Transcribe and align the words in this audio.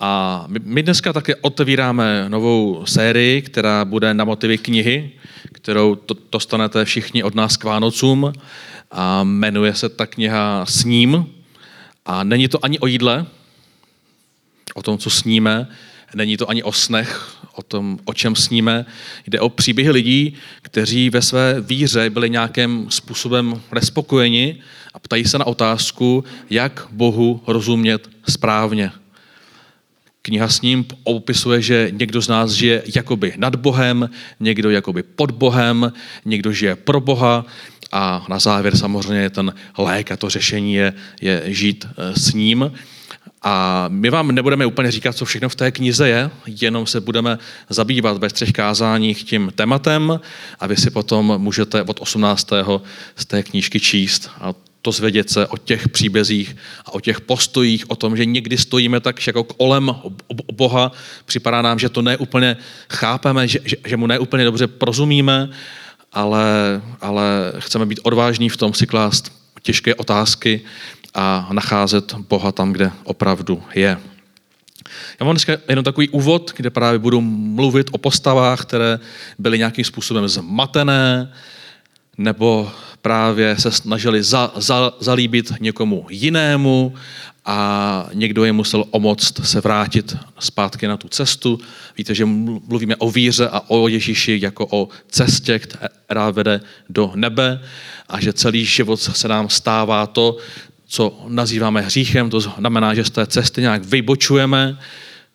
A 0.00 0.44
my 0.48 0.82
dneska 0.82 1.12
také 1.12 1.36
otevíráme 1.36 2.24
novou 2.28 2.86
sérii, 2.86 3.42
která 3.42 3.84
bude 3.84 4.14
na 4.14 4.24
motivy 4.24 4.58
knihy, 4.58 5.10
kterou 5.52 5.94
to, 5.94 6.14
dostanete 6.32 6.84
všichni 6.84 7.22
od 7.22 7.34
nás 7.34 7.56
k 7.56 7.64
Vánocům. 7.64 8.32
A 8.90 9.24
jmenuje 9.24 9.74
se 9.74 9.88
ta 9.88 10.06
kniha 10.06 10.66
S 10.66 10.84
ním. 10.84 11.26
A 12.06 12.24
není 12.24 12.48
to 12.48 12.64
ani 12.64 12.78
o 12.78 12.86
jídle, 12.86 13.26
o 14.74 14.82
tom, 14.82 14.98
co 14.98 15.10
sníme, 15.10 15.68
není 16.14 16.36
to 16.36 16.50
ani 16.50 16.62
o 16.62 16.72
snech, 16.72 17.36
o 17.54 17.62
tom, 17.62 17.98
o 18.04 18.14
čem 18.14 18.36
sníme. 18.36 18.86
Jde 19.26 19.40
o 19.40 19.48
příběhy 19.48 19.90
lidí, 19.90 20.34
kteří 20.62 21.10
ve 21.10 21.22
své 21.22 21.60
víře 21.60 22.10
byli 22.10 22.30
nějakým 22.30 22.86
způsobem 22.90 23.60
nespokojeni 23.74 24.56
a 24.94 24.98
ptají 24.98 25.24
se 25.24 25.38
na 25.38 25.46
otázku, 25.46 26.24
jak 26.50 26.86
Bohu 26.90 27.42
rozumět 27.46 28.10
správně. 28.28 28.92
Kniha 30.22 30.48
s 30.48 30.60
ním 30.60 30.84
opisuje, 31.04 31.62
že 31.62 31.88
někdo 31.92 32.22
z 32.22 32.28
nás 32.28 32.50
žije 32.50 32.82
jakoby 32.96 33.34
nad 33.36 33.56
Bohem, 33.56 34.10
někdo 34.40 34.70
jakoby 34.70 35.02
pod 35.02 35.30
Bohem, 35.30 35.92
někdo 36.24 36.52
žije 36.52 36.76
pro 36.76 37.00
Boha 37.00 37.46
a 37.92 38.26
na 38.28 38.38
závěr 38.38 38.76
samozřejmě 38.76 39.30
ten 39.30 39.54
lék 39.78 40.12
a 40.12 40.16
to 40.16 40.30
řešení 40.30 40.74
je, 40.74 40.92
je 41.20 41.42
žít 41.46 41.86
eh, 41.90 42.20
s 42.20 42.34
ním. 42.34 42.72
A 43.42 43.86
my 43.88 44.10
vám 44.10 44.32
nebudeme 44.32 44.66
úplně 44.66 44.90
říkat, 44.90 45.16
co 45.16 45.24
všechno 45.24 45.48
v 45.48 45.54
té 45.54 45.70
knize 45.70 46.08
je, 46.08 46.30
jenom 46.46 46.86
se 46.86 47.00
budeme 47.00 47.38
zabývat 47.68 48.18
ve 48.18 48.28
třech 48.28 48.52
kázáních 48.52 49.24
tím 49.24 49.52
tématem 49.54 50.20
a 50.60 50.66
vy 50.66 50.76
si 50.76 50.90
potom 50.90 51.38
můžete 51.38 51.82
od 51.82 52.00
18. 52.00 52.50
z 53.16 53.26
té 53.26 53.42
knížky 53.42 53.80
číst 53.80 54.30
a 54.40 54.54
to 54.82 54.92
zvědět 54.92 55.30
se 55.30 55.46
o 55.46 55.56
těch 55.56 55.88
příbězích 55.88 56.56
a 56.84 56.94
o 56.94 57.00
těch 57.00 57.20
postojích, 57.20 57.90
o 57.90 57.96
tom, 57.96 58.16
že 58.16 58.24
někdy 58.24 58.58
stojíme 58.58 59.00
tak 59.00 59.26
jako 59.26 59.44
kolem 59.44 59.94
Boha, 60.52 60.92
připadá 61.24 61.62
nám, 61.62 61.78
že 61.78 61.88
to 61.88 62.02
neúplně 62.02 62.56
chápeme, 62.90 63.48
že, 63.48 63.58
že, 63.64 63.76
že 63.86 63.96
mu 63.96 64.06
neúplně 64.06 64.44
dobře 64.44 64.66
porozumíme, 64.66 65.50
ale, 66.12 66.80
ale 67.00 67.52
chceme 67.58 67.86
být 67.86 68.00
odvážní 68.02 68.48
v 68.48 68.56
tom 68.56 68.74
si 68.74 68.86
klást 68.86 69.32
těžké 69.62 69.94
otázky 69.94 70.60
a 71.14 71.48
nacházet 71.52 72.14
Boha 72.14 72.52
tam, 72.52 72.72
kde 72.72 72.90
opravdu 73.04 73.62
je. 73.74 73.98
Já 75.20 75.26
mám 75.26 75.34
dneska 75.34 75.56
jenom 75.68 75.84
takový 75.84 76.08
úvod, 76.08 76.52
kde 76.56 76.70
právě 76.70 76.98
budu 76.98 77.20
mluvit 77.20 77.86
o 77.92 77.98
postavách, 77.98 78.62
které 78.62 78.98
byly 79.38 79.58
nějakým 79.58 79.84
způsobem 79.84 80.28
zmatené, 80.28 81.32
nebo 82.18 82.72
právě 83.02 83.56
se 83.58 83.70
snažili 83.70 84.22
za, 84.22 84.52
za, 84.56 84.92
zalíbit 85.00 85.52
někomu 85.60 86.06
jinému 86.10 86.94
a 87.44 88.08
někdo 88.14 88.44
je 88.44 88.52
musel 88.52 88.84
omoct 88.90 89.46
se 89.46 89.60
vrátit 89.60 90.16
zpátky 90.38 90.86
na 90.86 90.96
tu 90.96 91.08
cestu. 91.08 91.60
Víte, 91.98 92.14
že 92.14 92.24
mluvíme 92.24 92.96
o 92.96 93.10
víře 93.10 93.48
a 93.48 93.62
o 93.68 93.88
Ježíši 93.88 94.38
jako 94.42 94.66
o 94.70 94.88
cestě, 95.08 95.58
která 95.58 96.30
vede 96.30 96.60
do 96.88 97.12
nebe 97.14 97.60
a 98.08 98.20
že 98.20 98.32
celý 98.32 98.64
život 98.64 98.96
se 98.96 99.28
nám 99.28 99.48
stává 99.48 100.06
to, 100.06 100.36
co 100.86 101.24
nazýváme 101.28 101.80
hříchem, 101.80 102.30
to 102.30 102.40
znamená, 102.40 102.94
že 102.94 103.04
z 103.04 103.10
té 103.10 103.26
cesty 103.26 103.60
nějak 103.60 103.84
vybočujeme 103.84 104.78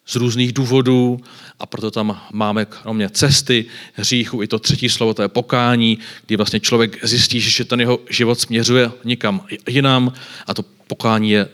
z 0.06 0.16
různých 0.16 0.54
důvodů 0.54 1.20
a 1.60 1.66
proto 1.66 1.92
tam 1.92 2.22
máme 2.34 2.66
kromě 2.66 3.10
cesty, 3.10 3.66
hříchu 3.94 4.44
i 4.44 4.48
to 4.48 4.60
třetí 4.60 4.90
slovo, 4.90 5.14
to 5.14 5.22
je 5.22 5.28
pokání, 5.28 6.00
kdy 6.26 6.36
vlastně 6.36 6.60
člověk 6.60 7.06
zjistí, 7.06 7.40
že 7.40 7.66
ten 7.66 7.80
jeho 7.80 8.00
život 8.10 8.40
směřuje 8.40 8.92
nikam 9.04 9.42
jinam 9.68 10.14
a 10.48 10.54
to 10.54 10.64
pokání 10.88 11.32
je, 11.32 11.48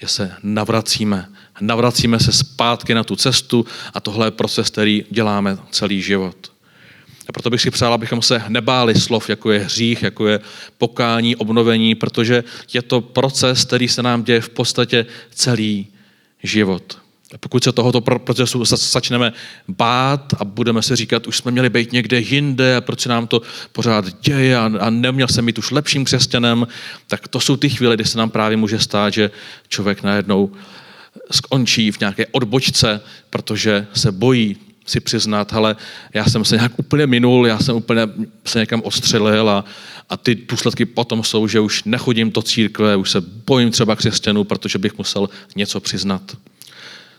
že 0.00 0.08
se 0.08 0.32
navracíme. 0.42 1.28
Navracíme 1.60 2.20
se 2.20 2.32
zpátky 2.32 2.94
na 2.94 3.04
tu 3.04 3.16
cestu 3.16 3.66
a 3.94 4.00
tohle 4.00 4.26
je 4.26 4.30
proces, 4.30 4.70
který 4.70 5.04
děláme 5.10 5.58
celý 5.70 6.02
život. 6.02 6.52
A 7.28 7.32
proto 7.32 7.50
bych 7.50 7.60
si 7.60 7.70
přál, 7.70 7.94
abychom 7.94 8.22
se 8.22 8.42
nebáli 8.48 8.94
slov, 8.94 9.30
jako 9.30 9.50
je 9.50 9.58
hřích, 9.58 10.02
jako 10.02 10.26
je 10.26 10.40
pokání, 10.78 11.36
obnovení, 11.36 11.94
protože 11.94 12.44
je 12.72 12.82
to 12.82 13.00
proces, 13.00 13.64
který 13.64 13.88
se 13.88 14.02
nám 14.02 14.24
děje 14.24 14.40
v 14.40 14.48
podstatě 14.48 15.06
celý 15.30 15.86
život. 16.42 16.98
Pokud 17.40 17.64
se 17.64 17.72
tohoto 17.72 18.00
procesu 18.00 18.64
začneme 18.64 19.32
bát 19.68 20.34
a 20.38 20.44
budeme 20.44 20.82
si 20.82 20.96
říkat, 20.96 21.26
už 21.26 21.36
jsme 21.36 21.50
měli 21.50 21.70
být 21.70 21.92
někde 21.92 22.20
jinde 22.20 22.76
a 22.76 22.80
proč 22.80 23.00
se 23.00 23.08
nám 23.08 23.26
to 23.26 23.42
pořád 23.72 24.04
děje 24.20 24.56
a, 24.56 24.70
a 24.80 24.90
neměl 24.90 25.28
jsem 25.28 25.46
být 25.46 25.58
už 25.58 25.70
lepším 25.70 26.04
křesťanem, 26.04 26.66
tak 27.06 27.28
to 27.28 27.40
jsou 27.40 27.56
ty 27.56 27.68
chvíle, 27.68 27.94
kdy 27.94 28.04
se 28.04 28.18
nám 28.18 28.30
právě 28.30 28.56
může 28.56 28.78
stát, 28.78 29.12
že 29.12 29.30
člověk 29.68 30.02
najednou 30.02 30.52
skončí 31.30 31.92
v 31.92 32.00
nějaké 32.00 32.26
odbočce, 32.26 33.00
protože 33.30 33.86
se 33.94 34.12
bojí 34.12 34.56
si 34.86 35.00
přiznat, 35.00 35.52
ale 35.52 35.76
já 36.14 36.24
jsem 36.24 36.44
se 36.44 36.56
nějak 36.56 36.72
úplně 36.76 37.06
minul, 37.06 37.46
já 37.46 37.58
jsem 37.58 37.76
úplně 37.76 38.02
se 38.44 38.58
někam 38.58 38.82
odstřelil 38.84 39.50
a, 39.50 39.64
a 40.08 40.16
ty 40.16 40.34
důsledky 40.34 40.84
potom 40.84 41.24
jsou, 41.24 41.48
že 41.48 41.60
už 41.60 41.84
nechodím 41.84 42.30
do 42.30 42.42
církve, 42.42 42.96
už 42.96 43.10
se 43.10 43.20
bojím 43.20 43.70
třeba 43.70 43.96
křesťanů, 43.96 44.44
protože 44.44 44.78
bych 44.78 44.98
musel 44.98 45.28
něco 45.56 45.80
přiznat. 45.80 46.36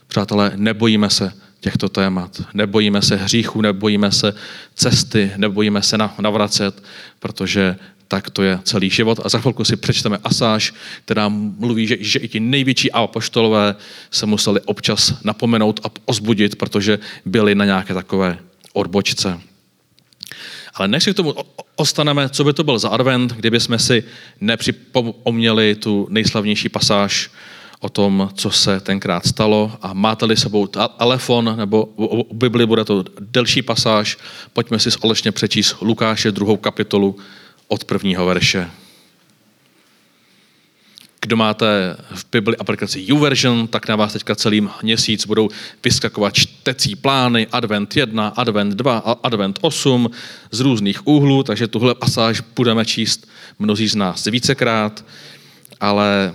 Přátelé, 0.09 0.51
nebojíme 0.55 1.09
se 1.09 1.33
těchto 1.59 1.89
témat. 1.89 2.41
Nebojíme 2.53 3.01
se 3.01 3.15
hříchů, 3.15 3.61
nebojíme 3.61 4.11
se 4.11 4.33
cesty, 4.75 5.31
nebojíme 5.37 5.81
se 5.81 5.97
navracet, 6.19 6.83
protože 7.19 7.75
tak 8.07 8.29
to 8.29 8.43
je 8.43 8.59
celý 8.63 8.89
život. 8.89 9.19
A 9.23 9.29
za 9.29 9.39
chvilku 9.39 9.65
si 9.65 9.75
přečteme 9.75 10.17
asáž, 10.23 10.73
která 11.05 11.29
mluví, 11.29 11.87
že, 11.87 11.97
že 11.99 12.19
i 12.19 12.27
ti 12.27 12.39
největší 12.39 12.91
apoštolové 12.91 13.75
se 14.11 14.25
museli 14.25 14.61
občas 14.61 15.13
napomenout 15.23 15.79
a 15.83 15.89
ozbudit, 16.05 16.55
protože 16.55 16.99
byli 17.25 17.55
na 17.55 17.65
nějaké 17.65 17.93
takové 17.93 18.37
odbočce. 18.73 19.39
Ale 20.73 20.87
než 20.87 21.03
si 21.03 21.13
k 21.13 21.15
tomu 21.15 21.35
ostaneme, 21.75 22.29
co 22.29 22.43
by 22.43 22.53
to 22.53 22.63
byl 22.63 22.79
za 22.79 22.89
advent, 22.89 23.33
kdyby 23.33 23.59
jsme 23.59 23.79
si 23.79 24.03
nepřipomněli 24.41 25.75
tu 25.75 26.07
nejslavnější 26.09 26.69
pasáž 26.69 27.29
o 27.79 27.89
tom, 27.89 28.29
co 28.33 28.51
se 28.51 28.79
tenkrát 28.79 29.25
stalo 29.25 29.77
a 29.81 29.93
máte-li 29.93 30.37
sebou 30.37 30.67
telefon 30.97 31.53
nebo 31.57 31.85
u 31.95 32.35
Bibli 32.35 32.65
bude 32.65 32.85
to 32.85 33.05
delší 33.19 33.61
pasáž, 33.61 34.17
pojďme 34.53 34.79
si 34.79 34.91
společně 34.91 35.31
přečíst 35.31 35.75
Lukáše 35.81 36.31
druhou 36.31 36.57
kapitolu 36.57 37.17
od 37.67 37.83
prvního 37.83 38.25
verše. 38.25 38.69
Kdo 41.21 41.35
máte 41.35 41.97
v 42.15 42.25
Bibli 42.31 42.57
aplikaci 42.57 43.03
YouVersion, 43.07 43.67
tak 43.67 43.87
na 43.87 43.95
vás 43.95 44.13
teďka 44.13 44.35
celý 44.35 44.67
měsíc 44.83 45.25
budou 45.25 45.49
vyskakovat 45.83 46.33
čtecí 46.33 46.95
plány 46.95 47.47
Advent 47.51 47.97
1, 47.97 48.27
Advent 48.27 48.73
2 48.73 48.97
a 48.97 49.11
Advent 49.11 49.59
8 49.61 50.09
z 50.51 50.59
různých 50.59 51.07
úhlů, 51.07 51.43
takže 51.43 51.67
tuhle 51.67 51.95
pasáž 51.95 52.41
budeme 52.55 52.85
číst 52.85 53.27
mnozí 53.59 53.87
z 53.87 53.95
nás 53.95 54.25
vícekrát, 54.25 55.05
ale 55.79 56.33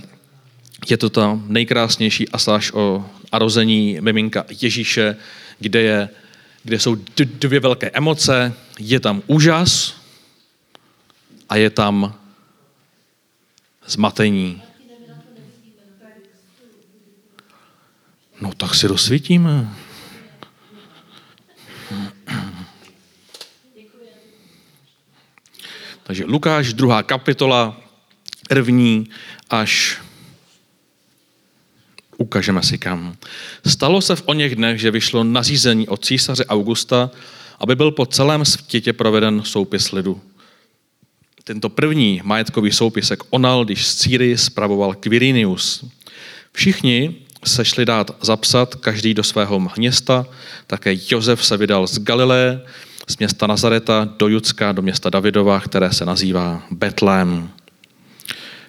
je 0.90 0.96
to 0.96 1.10
ta 1.10 1.40
nejkrásnější 1.46 2.28
asáž 2.28 2.72
o 2.72 3.10
narození 3.32 3.98
miminka 4.00 4.44
Ježíše, 4.60 5.16
kde, 5.58 5.82
je, 5.82 6.08
kde 6.62 6.78
jsou 6.78 6.96
dvě 7.16 7.60
velké 7.60 7.90
emoce. 7.90 8.52
Je 8.78 9.00
tam 9.00 9.22
úžas 9.26 9.96
a 11.48 11.56
je 11.56 11.70
tam 11.70 12.14
zmatení. 13.86 14.62
No 18.40 18.52
tak 18.56 18.74
si 18.74 18.86
rozsvítíme. 18.86 19.74
Takže 26.02 26.24
Lukáš, 26.24 26.72
druhá 26.72 27.02
kapitola, 27.02 27.80
první 28.48 29.08
až 29.50 30.03
ukážeme 32.34 32.62
si 32.62 32.78
kam. 32.78 33.14
Stalo 33.66 34.00
se 34.00 34.16
v 34.16 34.22
o 34.26 34.34
něch 34.34 34.56
dnech, 34.56 34.80
že 34.80 34.90
vyšlo 34.90 35.24
nařízení 35.24 35.88
od 35.88 36.04
císaře 36.04 36.44
Augusta, 36.46 37.10
aby 37.58 37.76
byl 37.76 37.90
po 37.90 38.06
celém 38.06 38.44
světě 38.44 38.92
proveden 38.92 39.42
soupis 39.44 39.92
lidu. 39.92 40.20
Tento 41.44 41.68
první 41.68 42.20
majetkový 42.24 42.72
soupisek 42.72 43.22
onal, 43.30 43.64
když 43.64 43.86
z 43.86 43.94
Círy 43.94 44.38
spravoval 44.38 44.94
Quirinius. 44.94 45.84
Všichni 46.52 47.14
se 47.44 47.64
šli 47.64 47.84
dát 47.84 48.10
zapsat, 48.20 48.74
každý 48.74 49.14
do 49.14 49.22
svého 49.22 49.70
města, 49.76 50.26
také 50.66 50.96
Josef 51.10 51.44
se 51.44 51.56
vydal 51.56 51.86
z 51.86 51.98
Galileje, 51.98 52.60
z 53.08 53.18
města 53.18 53.46
Nazareta 53.46 54.08
do 54.18 54.28
Judska, 54.28 54.72
do 54.72 54.82
města 54.82 55.10
Davidova, 55.10 55.60
které 55.60 55.92
se 55.92 56.04
nazývá 56.04 56.62
Betlém. 56.70 57.50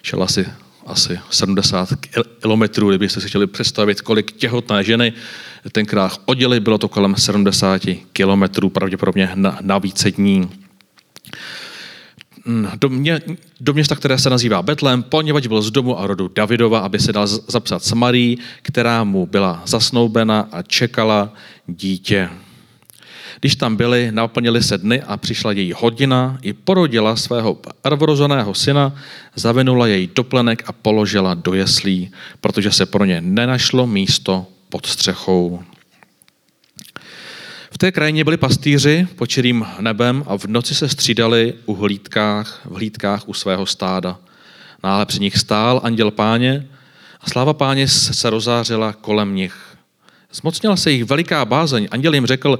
Šel 0.02 0.22
asi 0.22 0.46
asi 0.86 1.20
70 1.30 1.88
kilometrů, 2.40 2.88
kdybyste 2.88 3.20
si 3.20 3.28
chtěli 3.28 3.46
představit, 3.46 4.00
kolik 4.00 4.32
těhotné 4.32 4.84
ženy 4.84 5.12
tenkrát 5.72 6.20
oděly, 6.24 6.60
bylo 6.60 6.78
to 6.78 6.88
kolem 6.88 7.16
70 7.16 7.82
kilometrů, 8.12 8.68
pravděpodobně 8.68 9.30
na, 9.34 9.58
na 9.60 9.78
více 9.78 10.10
dní. 10.10 10.50
mm, 12.44 12.68
do, 12.80 12.88
mě, 12.88 13.20
do 13.60 13.72
města, 13.72 13.94
které 13.94 14.18
se 14.18 14.30
nazývá 14.30 14.62
Betlem, 14.62 15.02
poněvadž 15.02 15.46
byl 15.46 15.62
z 15.62 15.70
domu 15.70 15.98
a 15.98 16.06
rodu 16.06 16.30
Davidova, 16.34 16.78
aby 16.78 16.98
se 16.98 17.12
dal 17.12 17.26
zapsat 17.26 17.84
s 17.84 17.92
Marí, 17.92 18.38
která 18.62 19.04
mu 19.04 19.26
byla 19.26 19.62
zasnoubena 19.66 20.48
a 20.52 20.62
čekala 20.62 21.32
dítě. 21.66 22.30
Když 23.40 23.56
tam 23.56 23.76
byli, 23.76 24.12
naplnili 24.12 24.62
se 24.62 24.78
dny 24.78 25.02
a 25.02 25.16
přišla 25.16 25.52
její 25.52 25.72
hodina, 25.72 26.38
i 26.42 26.52
porodila 26.52 27.16
svého 27.16 27.58
prvorozeného 27.82 28.54
syna, 28.54 28.94
zavinula 29.34 29.86
jej 29.86 30.06
doplenek 30.06 30.62
a 30.66 30.72
položila 30.72 31.34
do 31.34 31.54
jeslí, 31.54 32.10
protože 32.40 32.70
se 32.70 32.86
pro 32.86 33.04
ně 33.04 33.20
nenašlo 33.20 33.86
místo 33.86 34.46
pod 34.68 34.86
střechou. 34.86 35.62
V 37.70 37.78
té 37.78 37.92
krajině 37.92 38.24
byli 38.24 38.36
pastýři 38.36 39.08
pod 39.16 39.26
čirým 39.26 39.66
nebem 39.80 40.24
a 40.26 40.38
v 40.38 40.44
noci 40.44 40.74
se 40.74 40.88
střídali 40.88 41.54
u 41.66 41.74
hlídkách, 41.74 42.60
v 42.64 42.74
hlídkách 42.74 43.28
u 43.28 43.34
svého 43.34 43.66
stáda. 43.66 44.18
Náhle 44.84 45.06
při 45.06 45.20
nich 45.20 45.38
stál 45.38 45.80
anděl 45.84 46.10
páně 46.10 46.66
a 47.20 47.30
sláva 47.30 47.52
páně 47.52 47.88
se 47.88 48.30
rozářila 48.30 48.92
kolem 48.92 49.34
nich. 49.34 49.76
Zmocnila 50.32 50.76
se 50.76 50.90
jich 50.90 51.04
veliká 51.04 51.44
bázeň. 51.44 51.88
Anděl 51.90 52.14
jim 52.14 52.26
řekl, 52.26 52.58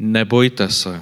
nebojte 0.00 0.68
se. 0.68 1.00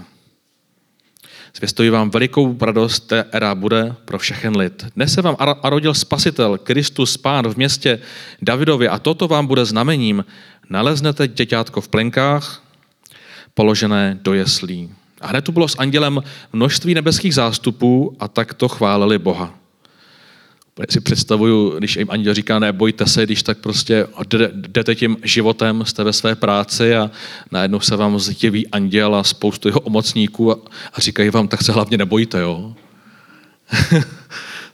Zvěstuji 1.56 1.90
vám 1.90 2.10
velikou 2.10 2.58
radost, 2.60 3.12
která 3.28 3.54
bude 3.54 3.94
pro 4.04 4.18
všechen 4.18 4.56
lid. 4.56 4.86
Dnes 4.96 5.12
se 5.12 5.22
vám 5.22 5.36
arodil 5.38 5.94
spasitel, 5.94 6.58
Kristus 6.58 7.16
Pán 7.16 7.48
v 7.48 7.56
městě 7.56 7.98
Davidově 8.42 8.88
a 8.88 8.98
toto 8.98 9.28
vám 9.28 9.46
bude 9.46 9.64
znamením. 9.64 10.24
Naleznete 10.70 11.28
děťátko 11.28 11.80
v 11.80 11.88
plenkách, 11.88 12.62
položené 13.54 14.18
do 14.22 14.34
jeslí. 14.34 14.90
A 15.20 15.26
hned 15.26 15.44
tu 15.44 15.52
bylo 15.52 15.68
s 15.68 15.78
andělem 15.78 16.22
množství 16.52 16.94
nebeských 16.94 17.34
zástupů 17.34 18.16
a 18.20 18.28
tak 18.28 18.54
to 18.54 18.68
chválili 18.68 19.18
Boha. 19.18 19.54
Si 20.90 21.00
představuju, 21.00 21.78
když 21.78 21.96
jim 21.96 22.10
anděl 22.10 22.34
říká, 22.34 22.58
nebojte 22.58 23.06
se, 23.06 23.24
když 23.24 23.42
tak 23.42 23.58
prostě 23.58 24.06
jdete 24.52 24.94
tím 24.94 25.16
životem, 25.22 25.84
jste 25.86 26.04
ve 26.04 26.12
své 26.12 26.34
práci 26.34 26.96
a 26.96 27.10
najednou 27.50 27.80
se 27.80 27.96
vám 27.96 28.18
zjeví 28.18 28.68
anděl 28.68 29.14
a 29.14 29.24
spoustu 29.24 29.68
jeho 29.68 29.80
omocníků 29.80 30.52
a, 30.52 30.58
a 30.92 31.00
říkají 31.00 31.30
vám, 31.30 31.48
tak 31.48 31.62
se 31.62 31.72
hlavně 31.72 31.98
nebojte, 31.98 32.40
jo. 32.40 32.74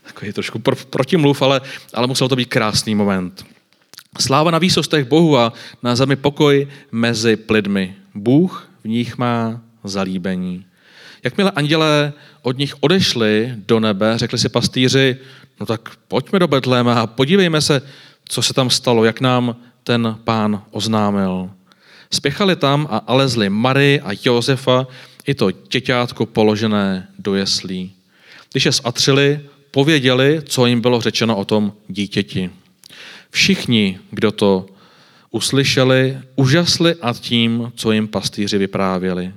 Takový 0.06 0.32
trošku 0.32 0.58
pro, 0.58 0.76
protimluv, 0.76 1.42
ale, 1.42 1.60
ale 1.94 2.06
musel 2.06 2.28
to 2.28 2.36
být 2.36 2.48
krásný 2.48 2.94
moment. 2.94 3.44
Sláva 4.20 4.50
na 4.50 4.58
výsostech 4.58 5.08
Bohu 5.08 5.38
a 5.38 5.52
na 5.82 5.96
zemi 5.96 6.16
pokoj 6.16 6.68
mezi 6.92 7.36
plidmi. 7.36 7.94
Bůh 8.14 8.68
v 8.84 8.88
nich 8.88 9.18
má 9.18 9.60
zalíbení. 9.84 10.64
Jakmile 11.24 11.50
andělé 11.50 12.12
od 12.42 12.58
nich 12.58 12.74
odešli 12.80 13.54
do 13.56 13.80
nebe, 13.80 14.18
řekli 14.18 14.38
si 14.38 14.48
pastýři, 14.48 15.16
no 15.60 15.66
tak 15.66 15.96
pojďme 16.08 16.38
do 16.38 16.48
Betléma 16.48 17.00
a 17.00 17.06
podívejme 17.06 17.60
se, 17.60 17.82
co 18.24 18.42
se 18.42 18.54
tam 18.54 18.70
stalo, 18.70 19.04
jak 19.04 19.20
nám 19.20 19.56
ten 19.84 20.18
pán 20.24 20.62
oznámil. 20.70 21.50
Spěchali 22.10 22.56
tam 22.56 22.88
a 22.90 22.96
alezli 22.96 23.50
Mary 23.50 24.00
a 24.00 24.10
Josefa, 24.24 24.86
i 25.26 25.34
to 25.34 25.50
děťátko 25.50 26.26
položené 26.26 27.08
do 27.18 27.34
jeslí. 27.34 27.92
Když 28.52 28.66
je 28.66 28.72
zatřili, 28.72 29.40
pověděli, 29.70 30.42
co 30.44 30.66
jim 30.66 30.80
bylo 30.80 31.00
řečeno 31.00 31.36
o 31.36 31.44
tom 31.44 31.72
dítěti. 31.88 32.50
Všichni, 33.30 33.98
kdo 34.10 34.32
to 34.32 34.66
uslyšeli, 35.30 36.18
užasli 36.36 36.94
a 36.94 37.12
tím, 37.12 37.72
co 37.76 37.92
jim 37.92 38.08
pastýři 38.08 38.58
vyprávěli. 38.58 39.32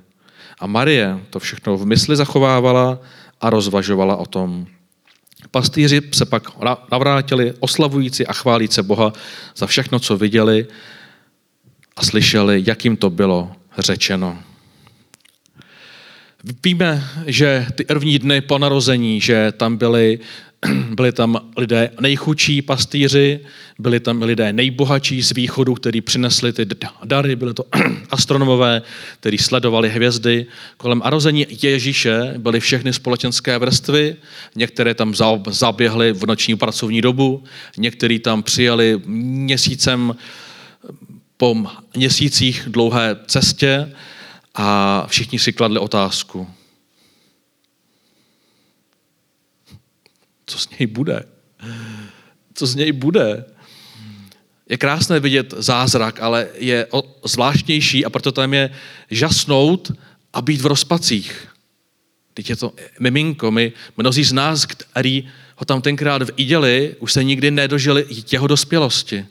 A 0.60 0.68
Marie 0.68 1.20
to 1.30 1.40
všechno 1.40 1.78
v 1.78 1.86
mysli 1.86 2.16
zachovávala 2.16 3.00
a 3.42 3.50
rozvažovala 3.50 4.16
o 4.16 4.26
tom. 4.26 4.68
Pastýři 5.52 6.02
se 6.14 6.26
pak 6.26 6.44
navrátili, 6.92 7.54
oslavující 7.60 8.28
a 8.28 8.34
chválíce 8.34 8.84
Boha 8.84 9.14
za 9.56 9.68
všechno, 9.68 10.00
co 10.00 10.18
viděli 10.18 10.68
a 11.96 12.04
slyšeli, 12.04 12.64
jak 12.68 12.86
jim 12.86 12.98
to 12.98 13.10
bylo 13.10 13.52
řečeno. 13.78 14.40
Víme, 16.64 17.10
že 17.26 17.68
ty 17.76 17.84
první 17.84 18.20
dny 18.20 18.42
po 18.42 18.58
narození, 18.58 19.22
že 19.22 19.52
tam 19.52 19.78
byly 19.78 20.20
byli 20.96 21.12
tam 21.12 21.40
lidé 21.58 21.90
nejchudší 22.00 22.62
pastýři, 22.62 23.40
byli 23.80 24.00
tam 24.00 24.22
lidé 24.22 24.54
nejbohatší 24.54 25.24
z 25.24 25.32
východu, 25.32 25.74
kteří 25.74 26.02
přinesli 26.02 26.54
ty 26.54 26.66
dary, 27.04 27.36
byly 27.36 27.54
to 27.54 27.66
astronomové, 28.10 28.82
kteří 29.20 29.38
sledovali 29.38 29.90
hvězdy. 29.90 30.46
Kolem 30.78 31.02
arození 31.04 31.46
Ježíše 31.62 32.34
byly 32.38 32.60
všechny 32.60 32.94
společenské 32.94 33.58
vrstvy, 33.58 34.16
některé 34.56 34.94
tam 34.94 35.14
zaběhly 35.50 36.14
v 36.14 36.26
noční 36.26 36.56
pracovní 36.56 37.02
dobu, 37.02 37.44
někteří 37.78 38.20
tam 38.20 38.44
přijeli 38.44 39.02
měsícem 39.06 40.16
po 41.38 41.56
měsících 41.96 42.64
dlouhé 42.68 43.16
cestě 43.26 43.92
a 44.56 45.06
všichni 45.08 45.40
si 45.40 45.54
kladli 45.54 45.80
otázku, 45.80 46.48
co 50.48 50.60
z 50.60 50.70
něj 50.70 50.88
bude? 50.88 51.24
Co 52.54 52.66
z 52.68 52.76
něj 52.76 52.92
bude? 52.92 53.46
Je 54.70 54.78
krásné 54.78 55.20
vidět 55.20 55.54
zázrak, 55.58 56.20
ale 56.22 56.48
je 56.56 56.88
zvláštnější 57.26 58.06
a 58.06 58.10
proto 58.10 58.32
tam 58.32 58.54
je 58.54 58.70
žasnout 59.12 59.92
a 60.34 60.42
být 60.42 60.62
v 60.62 60.66
rozpacích. 60.66 61.48
Teď 62.34 62.50
je 62.50 62.56
to 62.56 62.74
miminko. 63.00 63.52
My, 63.52 63.74
mnozí 63.98 64.24
z 64.24 64.34
nás, 64.34 64.66
kteří 64.66 65.30
ho 65.56 65.66
tam 65.66 65.82
tenkrát 65.82 66.38
viděli, 66.38 66.96
už 67.00 67.14
se 67.14 67.24
nikdy 67.24 67.52
nedožili 67.52 68.06
jeho 68.32 68.48
dospělosti. 68.48 69.26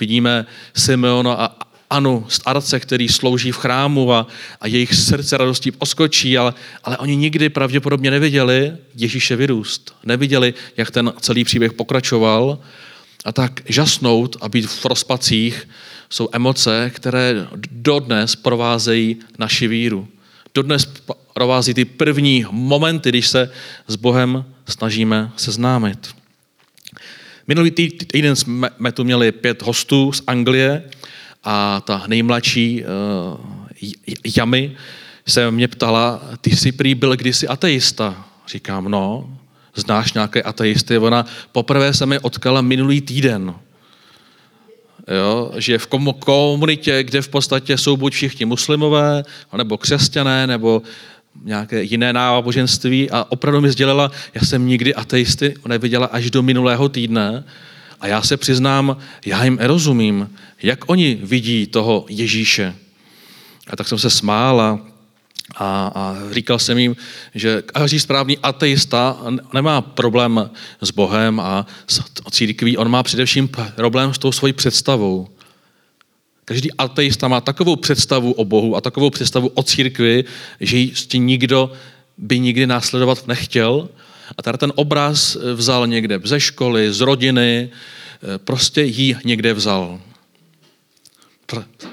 Vidíme 0.00 0.46
Simeona 0.76 1.34
a 1.34 1.65
Anu 1.90 2.26
starce, 2.28 2.80
který 2.80 3.08
slouží 3.08 3.52
v 3.52 3.56
chrámu 3.56 4.12
a, 4.12 4.26
a 4.60 4.66
jejich 4.66 4.94
srdce 4.94 5.36
radostí 5.36 5.72
oskočí, 5.78 6.38
ale, 6.38 6.54
ale 6.84 6.98
oni 6.98 7.16
nikdy 7.16 7.48
pravděpodobně 7.48 8.10
neviděli 8.10 8.72
Ježíše 8.94 9.36
vyrůst. 9.36 9.94
Neviděli, 10.04 10.54
jak 10.76 10.90
ten 10.90 11.12
celý 11.20 11.44
příběh 11.44 11.72
pokračoval. 11.72 12.58
A 13.24 13.32
tak 13.32 13.60
žasnout 13.68 14.36
a 14.40 14.48
být 14.48 14.66
v 14.66 14.84
rozpacích 14.84 15.68
jsou 16.10 16.28
emoce, 16.32 16.90
které 16.94 17.46
dodnes 17.70 18.36
provázejí 18.36 19.16
naši 19.38 19.68
víru. 19.68 20.08
Dodnes 20.54 20.88
provází 21.34 21.74
ty 21.74 21.84
první 21.84 22.44
momenty, 22.50 23.08
když 23.08 23.26
se 23.26 23.50
s 23.88 23.96
Bohem 23.96 24.44
snažíme 24.68 25.30
seznámit. 25.36 26.08
Minulý 27.46 27.70
týden 27.70 28.36
jsme 28.36 28.92
tu 28.92 29.04
měli 29.04 29.32
pět 29.32 29.62
hostů 29.62 30.12
z 30.12 30.22
Anglie 30.26 30.82
a 31.46 31.80
ta 31.80 32.04
nejmladší 32.06 32.84
uh, 32.84 33.40
Jamy 34.36 34.76
se 35.28 35.50
mě 35.50 35.68
ptala, 35.68 36.20
ty 36.40 36.56
jsi 36.56 36.72
prý 36.72 36.94
byl 36.94 37.16
kdysi 37.16 37.48
ateista. 37.48 38.26
Říkám, 38.48 38.84
no, 38.84 39.30
znáš 39.74 40.12
nějaké 40.12 40.42
ateisty? 40.42 40.98
Ona 40.98 41.26
poprvé 41.52 41.94
se 41.94 42.06
mi 42.06 42.18
odkala 42.18 42.60
minulý 42.60 43.00
týden. 43.00 43.54
Jo, 45.18 45.52
že 45.56 45.78
v 45.78 45.86
komunitě, 46.18 47.02
kde 47.02 47.22
v 47.22 47.28
podstatě 47.28 47.78
jsou 47.78 47.96
buď 47.96 48.12
všichni 48.12 48.46
muslimové, 48.46 49.22
nebo 49.56 49.78
křesťané, 49.78 50.46
nebo 50.46 50.82
nějaké 51.44 51.82
jiné 51.82 52.12
náboženství 52.12 53.10
a 53.10 53.26
opravdu 53.28 53.60
mi 53.60 53.70
sdělila, 53.70 54.10
já 54.34 54.40
jsem 54.40 54.66
nikdy 54.66 54.94
ateisty 54.94 55.54
neviděla 55.68 56.06
až 56.06 56.30
do 56.30 56.42
minulého 56.42 56.88
týdne 56.88 57.44
a 58.00 58.06
já 58.06 58.22
se 58.22 58.36
přiznám, 58.36 58.96
já 59.26 59.44
jim 59.44 59.58
rozumím, 59.60 60.30
jak 60.62 60.90
oni 60.90 61.18
vidí 61.22 61.66
toho 61.66 62.06
Ježíše. 62.08 62.74
A 63.66 63.76
tak 63.76 63.88
jsem 63.88 63.98
se 63.98 64.10
smál 64.10 64.60
a, 64.60 64.80
a, 65.56 65.92
a 65.94 66.16
říkal 66.30 66.58
jsem 66.58 66.78
jim, 66.78 66.96
že 67.34 67.62
každý 67.62 68.00
správný 68.00 68.38
ateista 68.38 69.16
nemá 69.54 69.80
problém 69.80 70.50
s 70.80 70.90
Bohem 70.90 71.40
a 71.40 71.66
s 71.86 72.02
církví, 72.30 72.76
on 72.76 72.88
má 72.88 73.02
především 73.02 73.48
problém 73.74 74.14
s 74.14 74.18
tou 74.18 74.32
svojí 74.32 74.52
představou. 74.52 75.28
Každý 76.44 76.72
ateista 76.72 77.28
má 77.28 77.40
takovou 77.40 77.76
představu 77.76 78.32
o 78.32 78.44
Bohu 78.44 78.76
a 78.76 78.80
takovou 78.80 79.10
představu 79.10 79.48
o 79.54 79.62
církvi, 79.62 80.24
že 80.60 80.76
ji 80.76 80.92
nikdo 81.14 81.72
by 82.18 82.38
nikdy 82.38 82.66
následovat 82.66 83.26
nechtěl. 83.26 83.88
A 84.38 84.42
tady 84.42 84.58
ten 84.58 84.72
obraz 84.74 85.36
vzal 85.54 85.86
někde 85.86 86.20
ze 86.24 86.40
školy, 86.40 86.92
z 86.92 87.00
rodiny, 87.00 87.70
prostě 88.44 88.82
ji 88.82 89.16
někde 89.24 89.54
vzal. 89.54 90.00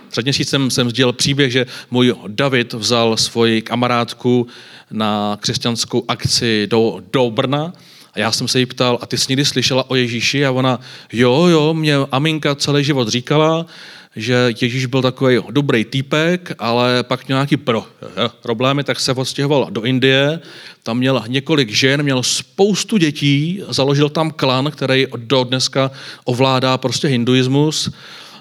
Před 0.10 0.26
měsícem 0.26 0.72
jsem 0.72 0.90
sdělil 0.90 1.14
příběh, 1.14 1.52
že 1.52 1.66
můj 1.92 2.16
David 2.28 2.74
vzal 2.74 3.18
svoji 3.18 3.62
kamarádku 3.62 4.48
na 4.92 5.38
křesťanskou 5.42 6.04
akci 6.08 6.68
do, 6.68 7.02
do 7.12 7.30
Brna 7.30 7.74
a 8.14 8.20
já 8.20 8.32
jsem 8.32 8.48
se 8.48 8.60
jí 8.60 8.66
ptal, 8.66 9.00
a 9.02 9.06
ty 9.06 9.18
jsi 9.18 9.26
někdy 9.30 9.46
slyšela 9.46 9.90
o 9.90 9.96
Ježíši? 9.96 10.46
A 10.46 10.52
ona, 10.52 10.80
jo, 11.14 11.46
jo, 11.46 11.74
mě 11.74 11.96
Aminka 12.12 12.56
celý 12.56 12.84
život 12.84 13.08
říkala, 13.08 13.66
že 14.16 14.54
Ježíš 14.62 14.86
byl 14.86 15.02
takový 15.02 15.40
dobrý 15.52 15.86
týpek, 15.86 16.52
ale 16.60 17.04
pak 17.04 17.28
měl 17.28 17.38
nějaký 17.38 17.58
pro, 17.58 17.86
eh, 18.02 18.30
problémy, 18.42 18.84
tak 18.84 19.00
se 19.00 19.14
odstěhoval 19.14 19.68
do 19.70 19.82
Indie, 19.82 20.40
tam 20.84 20.98
měl 20.98 21.24
několik 21.28 21.70
žen, 21.70 22.04
měl 22.04 22.24
spoustu 22.24 22.98
dětí, 22.98 23.62
založil 23.70 24.10
tam 24.10 24.32
klan, 24.32 24.72
který 24.72 25.08
do 25.16 25.44
dneska 25.44 25.92
ovládá 26.26 26.78
prostě 26.78 27.08
hinduismus, 27.08 27.90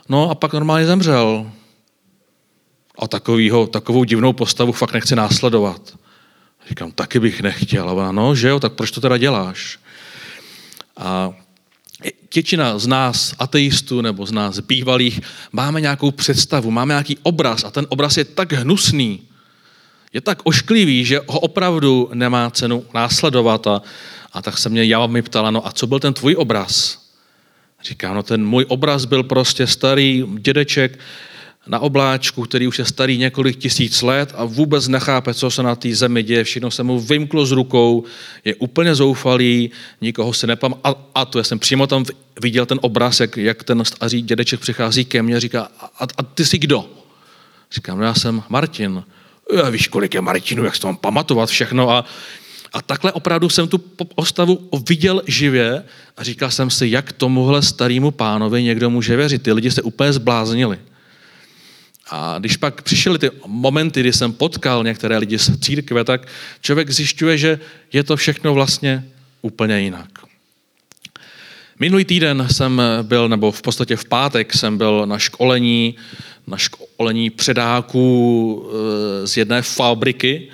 no 0.09 0.31
a 0.31 0.35
pak 0.35 0.53
normálně 0.53 0.87
zemřel. 0.87 1.51
A 2.99 3.09
takovýho, 3.09 3.67
takovou 3.67 4.05
divnou 4.05 4.33
postavu 4.33 4.73
fakt 4.73 4.93
nechci 4.93 5.17
následovat. 5.17 5.95
Říkám, 6.69 6.93
taky 6.93 7.21
bych 7.21 7.41
nechtěl. 7.41 7.89
A 7.89 7.93
ona, 7.93 8.13
no, 8.13 8.35
že 8.35 8.49
jo, 8.49 8.61
tak 8.61 8.73
proč 8.73 8.91
to 8.91 9.01
teda 9.01 9.19
děláš? 9.19 9.79
A 10.97 11.33
většina 12.35 12.79
z 12.79 12.87
nás, 12.87 13.35
ateistů 13.39 14.01
nebo 14.01 14.27
z 14.27 14.33
nás 14.33 14.59
bývalých, 14.59 15.21
máme 15.53 15.81
nějakou 15.81 16.11
představu, 16.11 16.71
máme 16.71 16.93
nějaký 16.93 17.19
obraz 17.23 17.65
a 17.65 17.71
ten 17.71 17.87
obraz 17.89 18.17
je 18.17 18.25
tak 18.25 18.53
hnusný, 18.53 19.21
je 20.13 20.21
tak 20.21 20.39
ošklivý, 20.45 21.05
že 21.05 21.21
ho 21.27 21.41
opravdu 21.41 22.11
nemá 22.15 22.51
cenu 22.51 22.85
následovat. 22.95 23.67
A, 23.67 23.83
a 24.33 24.43
tak 24.43 24.59
se 24.59 24.69
mě 24.69 24.85
Java 24.85 25.07
mi 25.07 25.23
ptala, 25.23 25.51
no 25.51 25.67
a 25.67 25.73
co 25.73 25.87
byl 25.87 26.01
ten 26.01 26.15
tvůj 26.15 26.37
obraz? 26.39 27.03
Říkám, 27.83 28.15
no 28.15 28.23
ten 28.23 28.47
můj 28.47 28.65
obraz 28.69 29.05
byl 29.05 29.23
prostě 29.23 29.67
starý 29.67 30.25
dědeček, 30.39 30.99
na 31.67 31.79
obláčku, 31.79 32.43
který 32.43 32.67
už 32.67 32.79
je 32.79 32.85
starý 32.85 33.19
několik 33.19 33.57
tisíc 33.57 34.03
let 34.03 34.33
a 34.37 34.45
vůbec 34.45 34.89
nechápe, 34.89 35.35
co 35.35 35.51
se 35.51 35.63
na 35.63 35.75
té 35.75 35.95
zemi 35.95 36.23
děje. 36.23 36.45
Všechno 36.45 36.71
se 36.71 36.83
mu 36.83 37.01
vymklo 37.01 37.47
z 37.47 37.53
rukou, 37.53 38.05
je 38.45 38.55
úplně 38.55 38.95
zoufalý, 38.95 39.71
nikoho 40.01 40.33
se 40.33 40.47
nepam. 40.47 40.75
A, 40.85 40.95
a 41.15 41.25
to 41.25 41.39
já 41.39 41.45
jsem 41.45 41.59
přímo 41.59 41.87
tam 41.87 42.05
viděl 42.41 42.67
ten 42.67 42.79
obraz, 42.83 43.21
jak, 43.21 43.37
jak 43.37 43.65
ten 43.65 43.85
starý 43.85 44.23
dědeček 44.23 44.61
přichází 44.61 45.05
ke 45.05 45.23
mně 45.23 45.37
a 45.37 45.41
říká, 45.41 45.69
a, 45.99 46.07
a 46.17 46.23
ty 46.23 46.45
jsi 46.45 46.59
kdo? 46.59 46.91
Říkám, 47.73 47.99
no 47.99 48.05
já 48.05 48.15
jsem 48.15 48.43
Martin. 48.49 49.03
Já 49.57 49.71
víš, 49.71 49.89
kolik 49.89 50.15
je 50.15 50.21
Martinů, 50.21 50.65
jak 50.65 50.75
se 50.75 50.81
to 50.81 50.89
mám 50.89 50.97
pamatovat 50.97 51.49
všechno. 51.49 51.91
A, 51.91 52.05
a 52.73 52.83
takhle 52.83 53.13
opravdu 53.13 53.49
jsem 53.49 53.69
tu 53.69 53.79
postavu 54.15 54.69
viděl 54.89 55.23
živě 55.27 55.85
a 56.17 56.25
říkal 56.25 56.51
jsem 56.51 56.71
si, 56.71 56.89
jak 56.91 57.13
tomuhle 57.13 57.63
starému 57.63 58.11
pánovi 58.11 58.63
někdo 58.63 58.91
může 58.91 59.17
věřit. 59.17 59.43
Ty 59.43 59.53
lidi 59.53 59.71
se 59.71 59.83
úplně 59.83 60.13
zbláznili. 60.13 60.79
A 62.15 62.39
když 62.39 62.57
pak 62.57 62.83
přišly 62.83 63.19
ty 63.19 63.31
momenty, 63.47 64.01
kdy 64.01 64.13
jsem 64.13 64.33
potkal 64.33 64.85
některé 64.85 65.19
lidi 65.19 65.39
z 65.39 65.59
církve, 65.61 66.05
tak 66.05 66.29
člověk 66.61 66.91
zjišťuje, 66.91 67.39
že 67.39 67.59
je 67.93 68.03
to 68.05 68.17
všechno 68.17 68.55
vlastně 68.55 69.05
úplně 69.43 69.81
jinak. 69.81 70.09
Minulý 71.79 72.05
týden 72.05 72.47
jsem 72.51 72.83
byl, 73.03 73.29
nebo 73.29 73.53
v 73.53 73.63
podstatě 73.63 73.97
v 73.97 74.05
pátek 74.05 74.55
jsem 74.55 74.79
byl 74.79 75.07
na 75.07 75.19
školení, 75.19 75.95
na 76.47 76.57
školení 76.57 77.31
předáků 77.31 78.07
eh, 79.23 79.27
z 79.27 79.37
jedné 79.37 79.63
fabriky, 79.63 80.49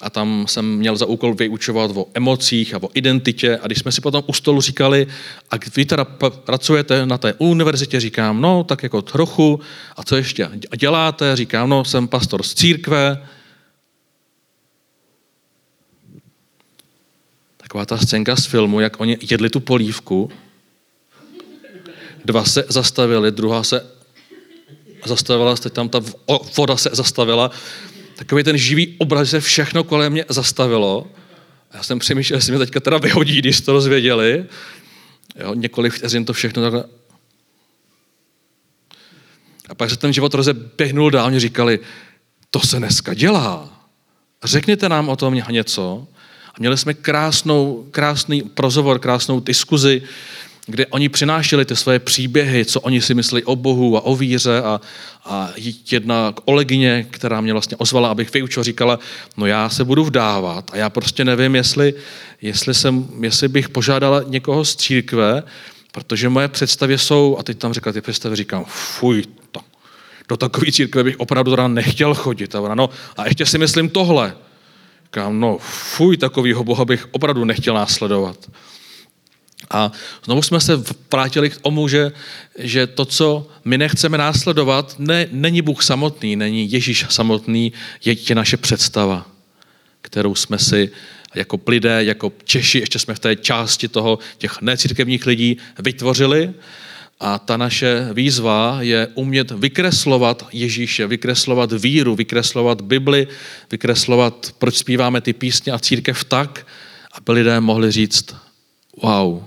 a 0.00 0.10
tam 0.10 0.46
jsem 0.48 0.76
měl 0.76 0.96
za 0.96 1.06
úkol 1.06 1.34
vyučovat 1.34 1.90
o 1.94 2.06
emocích 2.14 2.74
a 2.74 2.82
o 2.82 2.90
identitě. 2.94 3.58
A 3.62 3.66
když 3.66 3.78
jsme 3.78 3.92
si 3.92 4.00
potom 4.00 4.22
u 4.26 4.32
stolu 4.32 4.60
říkali, 4.60 5.06
a 5.50 5.54
vy 5.76 5.84
teda 5.84 6.04
pracujete 6.28 7.06
na 7.06 7.18
té 7.18 7.34
univerzitě, 7.38 8.00
říkám, 8.00 8.40
no 8.40 8.64
tak 8.64 8.82
jako 8.82 9.02
trochu, 9.02 9.60
a 9.96 10.02
co 10.02 10.16
ještě 10.16 10.50
děláte? 10.76 11.36
Říkám, 11.36 11.68
no 11.68 11.84
jsem 11.84 12.08
pastor 12.08 12.42
z 12.42 12.54
církve. 12.54 13.26
Taková 17.56 17.86
ta 17.86 17.98
scénka 17.98 18.36
z 18.36 18.46
filmu, 18.46 18.80
jak 18.80 19.00
oni 19.00 19.18
jedli 19.30 19.50
tu 19.50 19.60
polívku, 19.60 20.30
dva 22.24 22.44
se 22.44 22.64
zastavili, 22.68 23.32
druhá 23.32 23.62
se 23.62 23.86
zastavila, 25.06 25.56
teď 25.56 25.72
tam 25.72 25.88
ta 25.88 26.00
voda 26.56 26.76
se 26.76 26.90
zastavila 26.92 27.50
takový 28.20 28.44
ten 28.44 28.58
živý 28.58 28.94
obraz, 28.98 29.26
že 29.26 29.30
se 29.30 29.40
všechno 29.40 29.84
kolem 29.84 30.12
mě 30.12 30.24
zastavilo. 30.28 31.06
Já 31.74 31.82
jsem 31.82 31.98
přemýšlel, 31.98 32.36
jestli 32.36 32.52
mě 32.52 32.58
teďka 32.58 32.80
teda 32.80 32.98
vyhodí, 32.98 33.38
když 33.38 33.60
to 33.60 33.72
rozvěděli. 33.72 34.44
Jo, 35.40 35.54
několik 35.54 35.92
vteřin 35.92 36.24
to 36.24 36.32
všechno 36.32 36.62
takhle. 36.62 36.84
A 39.68 39.74
pak 39.74 39.90
se 39.90 39.96
ten 39.96 40.12
život 40.12 40.34
rozeběhnul 40.34 41.10
dál, 41.10 41.30
mě 41.30 41.40
říkali, 41.40 41.78
to 42.50 42.60
se 42.60 42.78
dneska 42.78 43.14
dělá. 43.14 43.82
Řekněte 44.44 44.88
nám 44.88 45.08
o 45.08 45.16
tom 45.16 45.34
něco. 45.50 46.06
A 46.54 46.54
měli 46.58 46.78
jsme 46.78 46.94
krásnou, 46.94 47.88
krásný 47.90 48.42
prozovor, 48.42 48.98
krásnou 48.98 49.40
diskuzi, 49.40 50.02
kde 50.70 50.86
oni 50.86 51.08
přinášeli 51.08 51.64
ty 51.64 51.76
své 51.76 51.98
příběhy, 51.98 52.64
co 52.64 52.80
oni 52.80 53.02
si 53.02 53.14
myslí 53.14 53.44
o 53.44 53.56
Bohu 53.56 53.96
a 53.96 54.00
o 54.00 54.16
víře 54.16 54.62
a, 54.62 54.80
a 55.24 55.50
jedna 55.92 56.34
kolegyně, 56.44 57.06
která 57.10 57.40
mě 57.40 57.52
vlastně 57.52 57.76
ozvala, 57.76 58.08
abych 58.10 58.32
vyučil, 58.32 58.62
říkala, 58.62 58.98
no 59.36 59.46
já 59.46 59.68
se 59.68 59.84
budu 59.84 60.04
vdávat 60.04 60.70
a 60.72 60.76
já 60.76 60.90
prostě 60.90 61.24
nevím, 61.24 61.54
jestli, 61.54 61.94
jestli, 62.42 62.74
jsem, 62.74 63.08
jestli 63.20 63.48
bych 63.48 63.68
požádala 63.68 64.22
někoho 64.26 64.64
z 64.64 64.76
církve, 64.76 65.42
protože 65.92 66.28
moje 66.28 66.48
představy 66.48 66.98
jsou, 66.98 67.36
a 67.38 67.42
teď 67.42 67.58
tam 67.58 67.72
řekla 67.72 67.92
ty 67.92 68.00
představy, 68.00 68.36
říkám, 68.36 68.64
fuj, 68.68 69.24
to, 69.52 69.60
do 70.28 70.36
takové 70.36 70.72
církve 70.72 71.04
bych 71.04 71.20
opravdu 71.20 71.50
teda 71.50 71.68
nechtěl 71.68 72.14
chodit. 72.14 72.54
A, 72.54 72.60
ona, 72.60 72.74
no, 72.74 72.90
a 73.16 73.24
ještě 73.24 73.46
si 73.46 73.58
myslím 73.58 73.88
tohle. 73.88 74.36
Říkám, 75.04 75.40
no 75.40 75.58
fuj, 75.60 76.16
takovýho 76.16 76.64
Boha 76.64 76.84
bych 76.84 77.06
opravdu 77.10 77.44
nechtěl 77.44 77.74
následovat. 77.74 78.36
A 79.70 79.92
znovu 80.24 80.42
jsme 80.42 80.60
se 80.60 80.82
vrátili 81.12 81.50
k 81.50 81.58
tomu, 81.58 81.88
že, 81.88 82.12
že 82.58 82.86
to, 82.86 83.04
co 83.04 83.48
my 83.64 83.78
nechceme 83.78 84.18
následovat, 84.18 84.94
ne, 84.98 85.26
není 85.30 85.62
Bůh 85.62 85.82
samotný, 85.82 86.36
není 86.36 86.72
Ježíš 86.72 87.06
samotný, 87.08 87.72
je, 88.04 88.16
je 88.28 88.34
naše 88.34 88.56
představa, 88.56 89.26
kterou 90.02 90.34
jsme 90.34 90.58
si 90.58 90.90
jako 91.34 91.60
lidé, 91.66 92.04
jako 92.04 92.32
Češi, 92.44 92.78
ještě 92.78 92.98
jsme 92.98 93.14
v 93.14 93.18
té 93.18 93.36
části 93.36 93.88
toho 93.88 94.18
těch 94.38 94.62
necírkevních 94.62 95.26
lidí 95.26 95.56
vytvořili. 95.78 96.52
A 97.22 97.38
ta 97.38 97.56
naše 97.56 98.08
výzva 98.12 98.78
je 98.80 99.08
umět 99.14 99.50
vykreslovat 99.50 100.46
Ježíše, 100.52 101.06
vykreslovat 101.06 101.72
víru, 101.72 102.14
vykreslovat 102.14 102.80
Bibli, 102.80 103.28
vykreslovat, 103.70 104.54
proč 104.58 104.76
zpíváme 104.76 105.20
ty 105.20 105.32
písně 105.32 105.72
a 105.72 105.78
církev 105.78 106.24
tak, 106.24 106.66
aby 107.12 107.32
lidé 107.32 107.60
mohli 107.60 107.90
říct, 107.90 108.34
wow, 109.02 109.42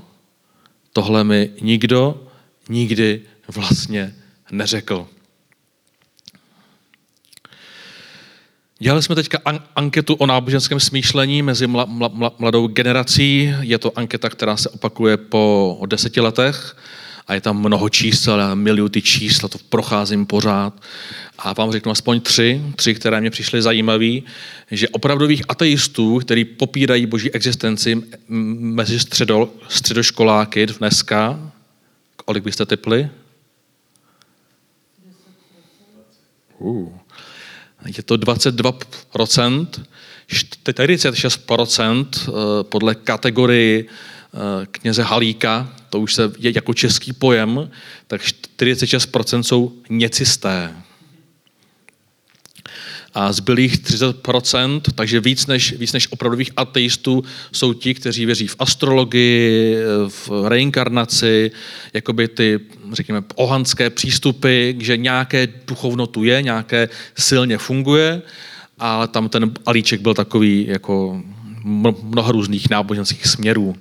tohle 0.93 1.23
mi 1.23 1.49
nikdo 1.61 2.27
nikdy 2.69 3.21
vlastně 3.47 4.15
neřekl. 4.51 5.07
Dělali 8.79 9.03
jsme 9.03 9.15
teďka 9.15 9.39
anketu 9.75 10.13
o 10.15 10.25
náboženském 10.25 10.79
smýšlení 10.79 11.41
mezi 11.41 11.67
mladou 12.37 12.67
generací. 12.67 13.53
Je 13.59 13.77
to 13.77 13.97
anketa, 13.97 14.29
která 14.29 14.57
se 14.57 14.69
opakuje 14.69 15.17
po 15.17 15.77
deseti 15.85 16.21
letech 16.21 16.75
a 17.27 17.33
je 17.33 17.41
tam 17.41 17.59
mnoho 17.59 17.89
čísel, 17.89 18.39
já 18.39 18.55
miluju 18.55 18.89
ty 18.89 19.01
čísla, 19.01 19.49
to 19.49 19.57
procházím 19.69 20.25
pořád. 20.25 20.73
A 21.37 21.53
vám 21.53 21.71
řeknu 21.71 21.91
aspoň 21.91 22.21
tři, 22.21 22.61
tři, 22.75 22.95
které 22.95 23.21
mě 23.21 23.29
přišly 23.29 23.61
zajímavé, 23.61 24.11
že 24.71 24.89
opravdových 24.89 25.43
ateistů, 25.47 26.19
kteří 26.19 26.45
popírají 26.45 27.05
boží 27.05 27.31
existenci 27.31 28.03
mezi 28.27 28.99
středo, 28.99 29.49
středoškoláky 29.69 30.65
dneska, 30.65 31.51
kolik 32.15 32.43
byste 32.43 32.65
typli? 32.65 33.09
Uh. 36.59 36.89
Je 37.97 38.03
to 38.03 38.15
22%, 38.15 39.67
46% 40.29 42.05
eh, 42.27 42.63
podle 42.63 42.95
kategorii 42.95 43.89
Eh, 44.35 44.65
kněze 44.71 45.03
Halíka, 45.03 45.69
to 45.93 45.99
už 45.99 46.13
se 46.13 46.31
je 46.39 46.51
jako 46.55 46.73
český 46.73 47.13
pojem, 47.13 47.69
tak 48.07 48.21
46% 48.21 49.41
jsou 49.41 49.71
něcisté. 49.89 50.71
A 53.13 53.31
zbylých 53.31 53.77
30%, 53.77 54.81
takže 54.95 55.19
víc 55.19 55.47
než, 55.47 55.73
víc 55.73 55.93
než 55.93 56.11
opravdových 56.11 56.51
ateistů, 56.57 57.23
jsou 57.51 57.73
ti, 57.73 57.93
kteří 57.93 58.25
věří 58.25 58.47
v 58.47 58.55
astrologii, 58.59 59.75
v 60.07 60.29
reinkarnaci, 60.47 61.51
jakoby 61.93 62.27
ty, 62.27 62.59
řekněme, 62.93 63.23
ohanské 63.35 63.89
přístupy, 63.89 64.73
že 64.79 64.97
nějaké 64.97 65.47
duchovno 65.67 66.07
tu 66.07 66.23
je, 66.23 66.41
nějaké 66.41 66.89
silně 67.17 67.57
funguje, 67.57 68.21
ale 68.79 69.07
tam 69.07 69.29
ten 69.29 69.53
alíček 69.65 70.01
byl 70.01 70.13
takový 70.13 70.65
jako 70.67 71.21
mnoho 72.03 72.31
různých 72.31 72.69
náboženských 72.69 73.27
směrů. 73.27 73.75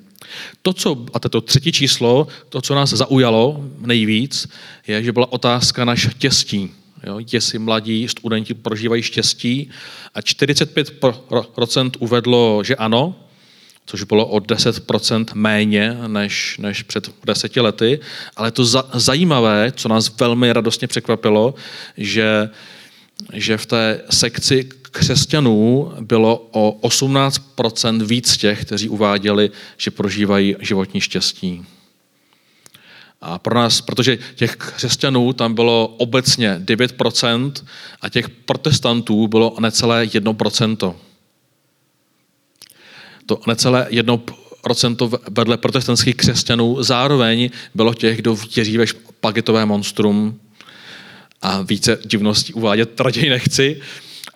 To, 0.62 0.72
co, 0.72 1.06
a 1.14 1.18
to 1.18 1.40
třetí 1.40 1.72
číslo, 1.72 2.26
to, 2.48 2.60
co 2.60 2.74
nás 2.74 2.90
zaujalo 2.90 3.64
nejvíc, 3.78 4.48
je, 4.86 5.02
že 5.02 5.12
byla 5.12 5.32
otázka 5.32 5.84
na 5.84 5.96
štěstí. 5.96 6.70
Jo, 7.06 7.20
jestli 7.32 7.58
mladí 7.58 8.08
studenti 8.08 8.54
prožívají 8.54 9.02
štěstí 9.02 9.70
a 10.14 10.20
45% 10.20 11.90
uvedlo, 11.98 12.64
že 12.64 12.76
ano, 12.76 13.14
což 13.86 14.02
bylo 14.02 14.26
o 14.26 14.38
10% 14.38 15.24
méně 15.34 15.96
než, 16.06 16.58
než 16.58 16.82
před 16.82 17.10
deseti 17.24 17.60
lety. 17.60 18.00
Ale 18.36 18.50
to 18.50 18.64
za, 18.64 18.84
zajímavé, 18.94 19.72
co 19.76 19.88
nás 19.88 20.18
velmi 20.20 20.52
radostně 20.52 20.88
překvapilo, 20.88 21.54
že, 21.96 22.50
že 23.32 23.56
v 23.56 23.66
té 23.66 24.00
sekci 24.10 24.68
křesťanů 24.92 25.92
bylo 26.00 26.48
o 26.50 26.88
18% 26.88 28.04
víc 28.04 28.36
těch, 28.36 28.64
kteří 28.64 28.88
uváděli, 28.88 29.50
že 29.76 29.90
prožívají 29.90 30.56
životní 30.60 31.00
štěstí. 31.00 31.64
A 33.20 33.38
pro 33.38 33.54
nás, 33.54 33.80
protože 33.80 34.18
těch 34.34 34.56
křesťanů 34.56 35.32
tam 35.32 35.54
bylo 35.54 35.86
obecně 35.86 36.60
9% 36.64 37.52
a 38.00 38.08
těch 38.08 38.28
protestantů 38.28 39.28
bylo 39.28 39.56
necelé 39.60 40.04
1%. 40.04 40.94
To 43.26 43.40
necelé 43.46 43.86
1% 43.90 45.18
vedle 45.30 45.56
protestantských 45.56 46.16
křesťanů 46.16 46.82
zároveň 46.82 47.50
bylo 47.74 47.94
těch, 47.94 48.16
kdo 48.16 48.34
věří 48.34 48.78
ve 48.78 48.86
špagetové 48.86 49.66
monstrum 49.66 50.40
a 51.42 51.62
více 51.62 51.98
divností 52.04 52.52
uvádět 52.52 53.00
raději 53.00 53.30
nechci, 53.30 53.80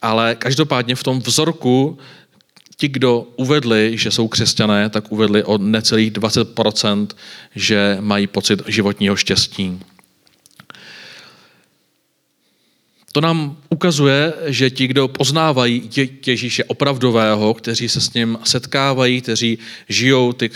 ale 0.03 0.35
každopádně 0.35 0.95
v 0.95 1.03
tom 1.03 1.21
vzorku 1.21 1.99
ti, 2.77 2.89
kdo 2.89 3.27
uvedli, 3.37 3.99
že 3.99 4.11
jsou 4.11 4.29
křesťané, 4.29 4.91
tak 4.91 5.13
uvedli 5.13 5.45
o 5.45 5.59
necelých 5.59 6.13
20%, 6.13 7.09
že 7.55 7.97
mají 8.01 8.27
pocit 8.27 8.63
životního 8.67 9.17
štěstí. 9.17 9.81
To 13.17 13.21
nám 13.21 13.57
ukazuje, 13.69 14.33
že 14.47 14.71
ti, 14.71 14.87
kdo 14.87 15.09
poznávají 15.09 15.91
Ježíše 16.27 16.65
opravdového, 16.65 17.55
kteří 17.55 17.89
se 17.89 18.01
s 18.01 18.13
ním 18.13 18.39
setkávají, 18.45 19.21
kteří 19.21 19.59
žijou 19.89 20.33
ty 20.33 20.51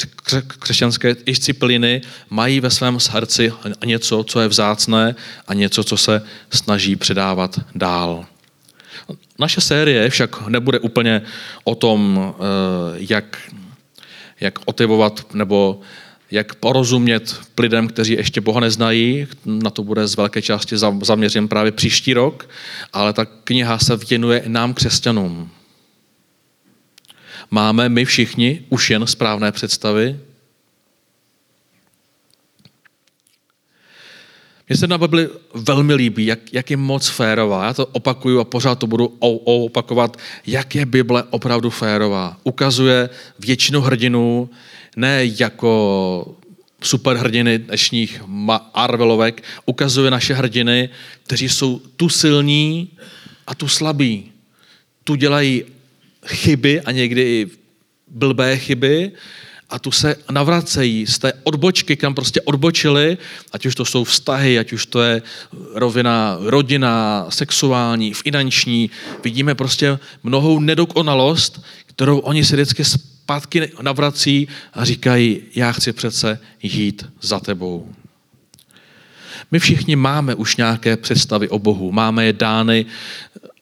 křesťanské 0.59 1.17
disciplíny, 1.27 2.01
mají 2.31 2.61
ve 2.61 2.71
svém 2.71 3.01
srdci 3.01 3.53
něco, 3.85 4.25
co 4.25 4.41
je 4.41 4.49
vzácné 4.49 5.15
a 5.49 5.55
něco, 5.55 5.85
co 5.85 5.97
se 5.97 6.23
snaží 6.51 6.97
předávat 6.97 7.61
dál. 7.75 8.27
Naše 9.39 9.61
série 9.61 10.11
však 10.11 10.49
nebude 10.49 10.79
úplně 10.79 11.23
o 11.65 11.75
tom, 11.75 12.21
eh, 12.35 12.43
jak, 12.97 13.51
jak 14.41 14.59
otivovat 14.65 15.35
nebo 15.35 15.81
jak 16.31 16.55
porozumět 16.55 17.41
lidem, 17.61 17.89
kteří 17.89 18.13
ještě 18.13 18.41
Boha 18.41 18.61
neznají. 18.61 19.27
Na 19.45 19.71
to 19.71 19.83
bude 19.83 20.07
z 20.07 20.17
velké 20.17 20.43
části 20.43 20.77
zaměřen 21.03 21.49
právě 21.49 21.73
příští 21.73 22.15
rok, 22.15 22.49
ale 22.93 23.13
ta 23.13 23.25
kniha 23.25 23.79
se 23.79 23.97
věnuje 23.97 24.43
nám 24.47 24.75
křesťanům. 24.75 25.51
Máme 27.51 27.89
my 27.89 28.05
všichni 28.05 28.63
už 28.69 28.91
jen 28.91 29.07
správné 29.07 29.53
představy 29.53 30.19
Mně 34.71 34.77
se 34.77 34.87
na 34.87 34.99
Bibli 34.99 35.29
velmi 35.55 35.95
líbí, 35.95 36.27
jak, 36.27 36.39
jak 36.53 36.71
je 36.71 36.77
moc 36.77 37.09
férová. 37.09 37.65
Já 37.65 37.75
to 37.75 37.87
opakuju 37.87 38.41
a 38.41 38.45
pořád 38.45 38.79
to 38.79 38.87
budu 38.87 39.07
opakovat, 39.45 40.17
jak 40.47 40.75
je 40.75 40.87
Bible 40.87 41.23
opravdu 41.31 41.71
férová. 41.71 42.37
Ukazuje 42.45 43.11
většinu 43.39 43.81
hrdinů 43.81 44.51
ne 44.97 45.21
jako 45.41 46.37
superhrdiny 46.83 47.59
dnešních 47.59 48.23
Marvelovek, 48.27 49.43
ukazuje 49.67 50.11
naše 50.11 50.35
hrdiny, 50.35 50.89
kteří 51.23 51.49
jsou 51.49 51.79
tu 51.97 52.09
silní 52.09 52.91
a 53.47 53.55
tu 53.55 53.69
slabí. 53.69 54.33
Tu 55.05 55.15
dělají 55.15 55.65
chyby 56.27 56.81
a 56.81 56.91
někdy 56.91 57.23
i 57.23 57.47
blbé 58.09 58.57
chyby 58.57 59.13
a 59.71 59.79
tu 59.79 59.91
se 59.91 60.17
navracejí 60.31 61.07
z 61.07 61.19
té 61.19 61.33
odbočky, 61.43 61.97
kam 61.97 62.15
prostě 62.15 62.41
odbočili, 62.41 63.19
ať 63.53 63.67
už 63.67 63.75
to 63.75 63.85
jsou 63.85 64.05
vztahy, 64.05 64.59
ať 64.59 64.73
už 64.73 64.87
to 64.87 65.03
je 65.03 65.23
rovina 65.75 66.39
rodina, 66.41 67.27
sexuální, 67.29 68.15
finanční. 68.15 68.91
Vidíme 69.25 69.55
prostě 69.55 69.99
mnohou 70.23 70.61
nedokonalost, 70.61 71.63
kterou 72.01 72.19
oni 72.19 72.45
si 72.45 72.57
vždycky 72.57 72.85
zpátky 72.85 73.73
navrací 73.83 74.49
a 74.75 74.85
říkají, 74.85 75.43
já 75.55 75.73
chci 75.73 75.93
přece 75.93 76.39
jít 76.63 77.07
za 77.21 77.41
tebou. 77.41 77.89
My 79.51 79.59
všichni 79.59 79.97
máme 79.97 80.35
už 80.35 80.57
nějaké 80.57 80.97
představy 80.97 81.49
o 81.49 81.59
Bohu, 81.59 81.93
máme 81.93 82.25
je 82.27 82.33
dány 82.33 82.87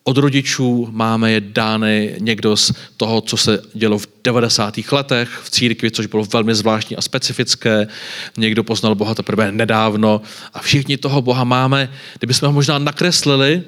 od 0.04 0.16
rodičů, 0.16 0.88
máme 0.90 1.33
je 1.33 1.40
dány 1.40 2.14
někdo 2.18 2.57
z 2.57 2.72
toho, 2.96 3.20
co 3.20 3.37
se 3.37 3.62
dělo 3.74 3.98
v 3.98 4.09
90. 4.24 4.74
letech 4.92 5.29
v 5.42 5.51
církvi, 5.51 5.90
což 5.90 6.07
bylo 6.07 6.24
velmi 6.24 6.55
zvláštní 6.55 6.96
a 6.96 7.03
specifické. 7.03 7.87
Někdo 8.37 8.64
poznal 8.64 8.94
Boha 8.94 9.14
teprve 9.14 9.53
nedávno 9.53 10.22
a 10.55 10.59
všichni 10.62 10.96
toho 10.96 11.22
Boha 11.22 11.44
máme. 11.44 11.90
Kdybychom 12.18 12.46
ho 12.46 12.53
možná 12.53 12.79
nakreslili, 12.79 13.62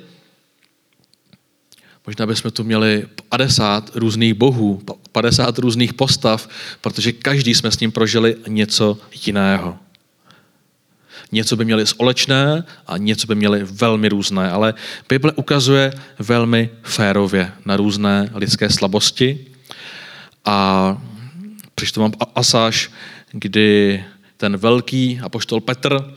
možná 2.06 2.26
bychom 2.26 2.50
tu 2.50 2.64
měli 2.64 3.06
50 3.28 3.96
různých 3.96 4.34
bohů, 4.34 4.82
50 5.12 5.58
různých 5.58 5.94
postav, 5.94 6.48
protože 6.80 7.12
každý 7.12 7.54
jsme 7.54 7.70
s 7.70 7.80
ním 7.80 7.92
prožili 7.92 8.36
něco 8.48 8.98
jiného. 9.26 9.78
Něco 11.32 11.56
by 11.56 11.64
měli 11.64 11.86
společné 11.86 12.64
a 12.86 12.96
něco 12.96 13.26
by 13.26 13.34
měli 13.34 13.64
velmi 13.64 14.08
různé, 14.08 14.50
ale 14.50 14.74
Bible 15.08 15.32
ukazuje 15.32 15.92
velmi 16.18 16.70
férově 16.82 17.52
na 17.64 17.76
různé 17.76 18.30
lidské 18.34 18.70
slabosti. 18.70 19.46
A 20.44 20.96
přečtu 21.74 22.00
vám 22.00 22.12
pasáž, 22.32 22.90
kdy 23.32 24.04
ten 24.36 24.56
velký 24.56 25.20
apoštol 25.22 25.60
Petr 25.60 26.14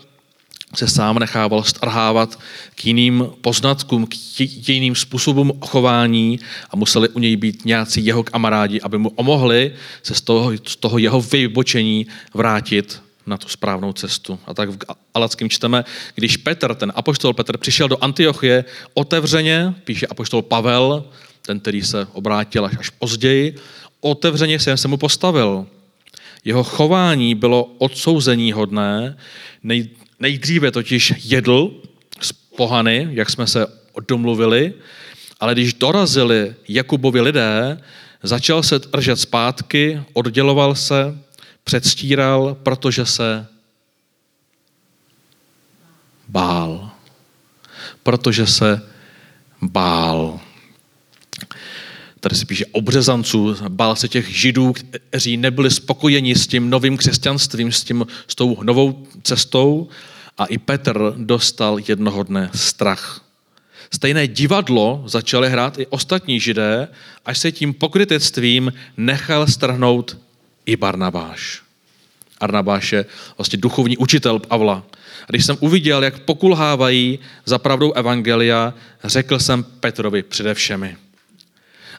se 0.74 0.88
sám 0.88 1.18
nechával 1.18 1.62
strhávat 1.62 2.38
k 2.74 2.86
jiným 2.86 3.28
poznatkům, 3.40 4.06
k 4.06 4.68
jiným 4.68 4.94
způsobům 4.94 5.52
chování 5.60 6.40
a 6.70 6.76
museli 6.76 7.08
u 7.08 7.18
něj 7.18 7.36
být 7.36 7.64
nějací 7.64 8.06
jeho 8.06 8.22
kamarádi, 8.22 8.80
aby 8.80 8.98
mu 8.98 9.08
omohli 9.08 9.72
se 10.02 10.14
z 10.14 10.20
toho, 10.20 10.52
z 10.66 10.76
toho 10.76 10.98
jeho 10.98 11.20
vybočení 11.20 12.06
vrátit 12.34 13.02
na 13.26 13.36
tu 13.36 13.48
správnou 13.48 13.92
cestu. 13.92 14.38
A 14.46 14.54
tak 14.54 14.68
v 14.68 14.78
Alackém 15.14 15.50
čteme, 15.50 15.84
když 16.14 16.36
Petr, 16.36 16.74
ten 16.74 16.92
apoštol 16.94 17.32
Petr, 17.32 17.56
přišel 17.58 17.88
do 17.88 18.04
Antiochie 18.04 18.64
otevřeně, 18.94 19.74
píše 19.84 20.06
apoštol 20.06 20.42
Pavel, 20.42 21.04
ten, 21.46 21.60
který 21.60 21.82
se 21.82 22.06
obrátil 22.12 22.64
až, 22.64 22.90
později, 22.90 23.56
otevřeně 24.00 24.58
jsem 24.58 24.76
se 24.76 24.88
mu 24.88 24.96
postavil. 24.96 25.66
Jeho 26.44 26.64
chování 26.64 27.34
bylo 27.34 27.64
odsouzení 27.64 28.52
hodné, 28.52 29.16
Nej, 29.64 29.88
nejdříve 30.20 30.70
totiž 30.70 31.12
jedl 31.24 31.80
z 32.20 32.32
pohany, 32.32 33.08
jak 33.10 33.30
jsme 33.30 33.46
se 33.46 33.66
domluvili, 34.08 34.74
ale 35.40 35.54
když 35.54 35.74
dorazili 35.74 36.54
Jakubovi 36.68 37.20
lidé, 37.20 37.80
začal 38.22 38.62
se 38.62 38.78
držet 38.78 39.16
zpátky, 39.16 40.02
odděloval 40.12 40.74
se, 40.74 41.18
předstíral, 41.64 42.56
protože 42.62 43.06
se 43.06 43.46
bál. 46.28 46.90
Protože 48.02 48.46
se 48.46 48.82
bál. 49.62 50.40
Tady 52.24 52.36
se 52.36 52.44
píše 52.44 52.66
obřezanců, 52.72 53.56
bál 53.68 53.96
se 53.96 54.08
těch 54.08 54.28
židů, 54.28 54.72
kteří 54.72 55.36
nebyli 55.36 55.70
spokojeni 55.70 56.34
s 56.34 56.46
tím 56.46 56.70
novým 56.70 56.96
křesťanstvím, 56.96 57.72
s, 57.72 57.84
tím, 57.84 58.06
s 58.28 58.34
tou 58.34 58.62
novou 58.62 59.06
cestou. 59.22 59.88
A 60.38 60.44
i 60.44 60.58
Petr 60.58 61.14
dostal 61.16 61.78
jednoho 61.88 62.22
dne 62.22 62.50
strach. 62.54 63.24
Stejné 63.90 64.28
divadlo 64.28 65.02
začaly 65.06 65.50
hrát 65.50 65.78
i 65.78 65.86
ostatní 65.86 66.40
židé, 66.40 66.88
až 67.26 67.38
se 67.38 67.52
tím 67.52 67.74
pokrytectvím 67.74 68.72
nechal 68.96 69.46
strhnout 69.46 70.18
i 70.66 70.76
Barnabáš. 70.76 71.62
Arnabáš 72.40 72.92
je 72.92 73.04
vlastně 73.38 73.58
duchovní 73.58 73.96
učitel 73.96 74.38
Pavla. 74.38 74.84
A 75.22 75.26
když 75.28 75.44
jsem 75.44 75.56
uviděl, 75.60 76.04
jak 76.04 76.18
pokulhávají 76.18 77.18
za 77.44 77.58
pravdou 77.58 77.92
Evangelia, 77.92 78.74
řekl 79.04 79.38
jsem 79.38 79.62
Petrovi 79.62 80.22
předevšemi. 80.22 80.96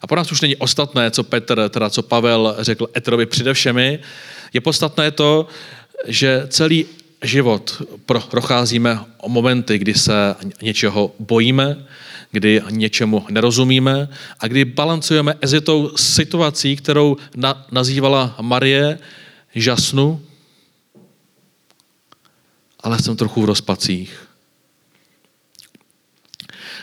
A 0.02 0.08
pro 0.08 0.18
nás 0.18 0.32
už 0.32 0.42
není 0.42 0.56
ostatné, 0.56 1.12
co 1.12 1.24
Petr, 1.24 1.70
teda 1.70 1.90
co 1.90 2.04
Pavel 2.04 2.56
řekl 2.60 2.88
Etrovi 2.98 3.26
předevšemi. 3.26 4.00
Je 4.54 4.62
podstatné 4.62 5.12
to, 5.12 5.48
že 6.08 6.48
celý 6.50 6.86
život 7.24 7.82
procházíme 8.30 9.00
momenty, 9.28 9.78
kdy 9.78 9.94
se 9.94 10.36
něčeho 10.62 11.16
bojíme, 11.20 11.86
kdy 12.32 12.62
něčemu 12.70 13.26
nerozumíme 13.30 14.10
a 14.40 14.48
kdy 14.48 14.66
balancujeme 14.66 15.36
ezitou 15.42 15.98
situací, 15.98 16.76
kterou 16.76 17.18
na, 17.36 17.66
nazývala 17.72 18.36
Marie 18.42 19.00
žasnu, 19.56 20.22
ale 22.80 23.00
jsem 23.00 23.16
trochu 23.16 23.42
v 23.42 23.46
rozpacích. 23.46 24.28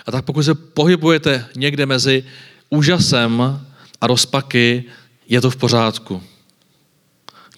A 0.06 0.10
tak 0.10 0.24
pokud 0.24 0.42
se 0.42 0.54
pohybujete 0.54 1.46
někde 1.56 1.86
mezi 1.86 2.24
úžasem 2.72 3.60
a 4.00 4.06
rozpaky, 4.06 4.84
je 5.28 5.40
to 5.40 5.50
v 5.50 5.56
pořádku. 5.56 6.22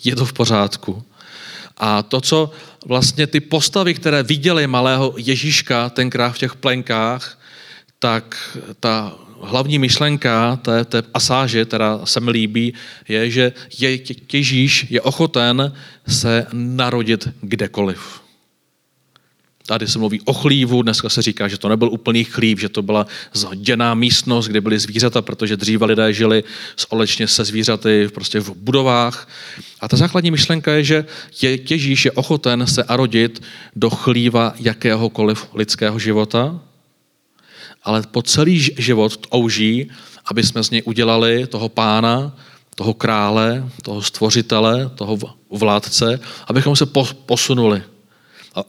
je 0.05 0.17
to 0.17 0.27
v 0.27 0.33
pořádku. 0.33 1.03
A 1.79 2.03
to, 2.03 2.21
co 2.21 2.51
vlastně 2.87 3.27
ty 3.27 3.41
postavy, 3.41 3.95
které 3.95 4.23
viděly 4.23 4.67
malého 4.67 5.15
Ježíška 5.17 5.91
tenkrát 5.91 6.31
v 6.33 6.39
těch 6.39 6.55
plenkách, 6.55 7.39
tak 7.99 8.59
ta 8.81 9.15
hlavní 9.43 9.79
myšlenka 9.79 10.57
té, 10.57 10.85
té 10.85 11.03
pasáže, 11.03 11.65
která 11.65 12.01
se 12.05 12.21
mi 12.21 12.31
líbí, 12.31 12.75
je, 13.09 13.31
že 13.31 13.53
je, 13.79 13.99
Ježíš 14.33 14.87
je 14.91 15.01
ochoten 15.01 15.73
se 16.07 16.47
narodit 16.53 17.29
kdekoliv. 17.41 18.24
Tady 19.67 19.89
se 19.89 19.99
mluví 19.99 20.21
o 20.21 20.33
chlívu, 20.33 20.83
dneska 20.83 21.09
se 21.09 21.23
říká, 21.23 21.49
že 21.49 21.59
to 21.59 21.69
nebyl 21.69 21.89
úplný 21.89 22.25
chlív, 22.25 22.61
že 22.61 22.69
to 22.69 22.83
byla 22.83 23.07
zděná 23.33 23.95
místnost, 23.95 24.47
kde 24.47 24.61
byly 24.61 24.79
zvířata, 24.79 25.23
protože 25.23 25.57
dříve 25.57 25.87
lidé 25.87 26.13
žili 26.13 26.45
společně 26.77 27.29
se 27.29 27.45
zvířaty 27.45 28.09
prostě 28.15 28.41
v 28.41 28.55
budovách. 28.55 29.29
A 29.81 29.89
ta 29.89 29.97
základní 29.97 30.31
myšlenka 30.31 30.73
je, 30.73 30.85
že 30.85 31.05
Ježíš 31.43 32.05
je 32.05 32.13
ochoten 32.13 32.67
se 32.67 32.83
arodit 32.83 33.43
do 33.77 33.91
chlíva 33.91 34.55
jakéhokoliv 34.61 35.49
lidského 35.55 35.99
života, 35.99 36.61
ale 37.83 38.03
po 38.03 38.23
celý 38.23 38.61
život 38.61 39.17
touží, 39.17 39.91
aby 40.25 40.43
jsme 40.43 40.65
z 40.65 40.71
něj 40.71 40.83
udělali 40.85 41.47
toho 41.47 41.69
pána, 41.69 42.37
toho 42.75 42.95
krále, 42.95 43.69
toho 43.83 44.03
stvořitele, 44.03 44.91
toho 44.95 45.19
vládce, 45.51 46.21
abychom 46.49 46.77
se 46.77 46.87
posunuli 47.27 47.83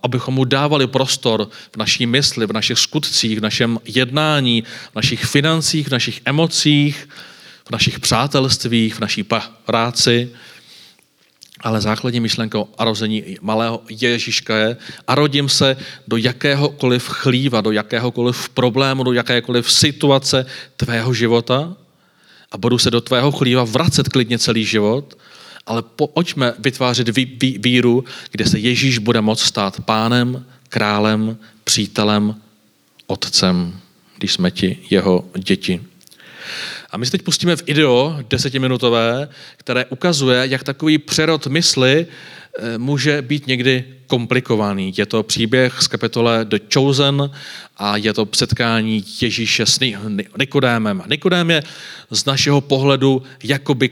abychom 0.04 0.34
mu 0.34 0.45
dávali 0.45 0.88
prostor 0.88 1.50
v 1.74 1.78
naší 1.78 2.06
mysli, 2.06 2.45
v 2.45 2.54
našich 2.54 2.80
skutcích, 2.80 3.39
v 3.39 3.41
našem 3.41 3.80
jednání, 3.86 4.63
v 4.91 4.95
našich 4.95 5.26
financích, 5.26 5.88
v 5.88 5.91
našich 5.91 6.21
emocích, 6.26 7.10
v 7.65 7.71
našich 7.71 8.00
přátelstvích, 8.00 8.95
v 8.95 9.00
naší 9.00 9.26
práci. 9.65 10.30
Ale 11.62 11.82
základní 11.82 12.19
myšlenkou 12.19 12.67
a 12.78 12.84
rození 12.84 13.38
malého 13.41 13.82
Ježíška 13.89 14.58
je, 14.58 14.78
a 15.08 15.15
rodím 15.15 15.50
se 15.50 15.78
do 16.08 16.17
jakéhokoliv 16.17 17.08
chlíva, 17.08 17.62
do 17.62 17.71
jakéhokoliv 17.71 18.50
problému, 18.50 19.04
do 19.04 19.13
jakékoliv 19.13 19.71
situace 19.71 20.45
tvého 20.78 21.13
života 21.13 21.76
a 22.52 22.58
budu 22.58 22.78
se 22.78 22.91
do 22.91 23.02
tvého 23.02 23.32
chlíva 23.32 23.63
vracet 23.63 24.10
klidně 24.10 24.39
celý 24.39 24.65
život, 24.65 25.17
ale 25.65 25.84
pojďme 26.13 26.54
vytvářet 26.60 27.17
víru, 27.58 28.04
kde 28.32 28.45
se 28.45 28.60
Ježíš 28.60 28.97
bude 28.97 29.21
moct 29.21 29.41
stát 29.41 29.82
pánem, 29.82 30.45
králem, 30.69 31.38
přítelem, 31.63 32.36
otcem, 33.08 33.80
když 34.17 34.34
jsme 34.34 34.51
ti 34.51 34.78
jeho 34.89 35.25
děti. 35.38 35.82
A 36.95 36.97
my 36.97 37.05
se 37.05 37.12
teď 37.12 37.21
pustíme 37.21 37.55
v 37.55 37.63
ideo 37.65 38.17
desetiminutové, 38.29 39.29
které 39.58 39.86
ukazuje, 39.86 40.47
jak 40.47 40.63
takový 40.63 40.97
přerod 40.97 41.47
mysli 41.47 42.08
eh, 42.60 42.77
může 42.77 43.21
být 43.21 43.47
někdy 43.47 43.84
komplikovaný. 44.08 44.93
Je 44.97 45.05
to 45.05 45.23
příběh 45.23 45.81
z 45.81 45.88
kapitole 45.88 46.45
The 46.45 46.58
Chosen 46.73 47.31
a 47.77 47.97
je 47.97 48.13
to 48.13 48.27
setkání 48.36 49.05
Ježíše 49.21 49.65
s 49.65 49.79
Nikodémem. 50.38 51.03
Nikodém 51.10 51.49
je 51.51 51.63
z 52.12 52.25
našeho 52.25 52.62
pohledu 52.62 53.23
jakoby 53.43 53.89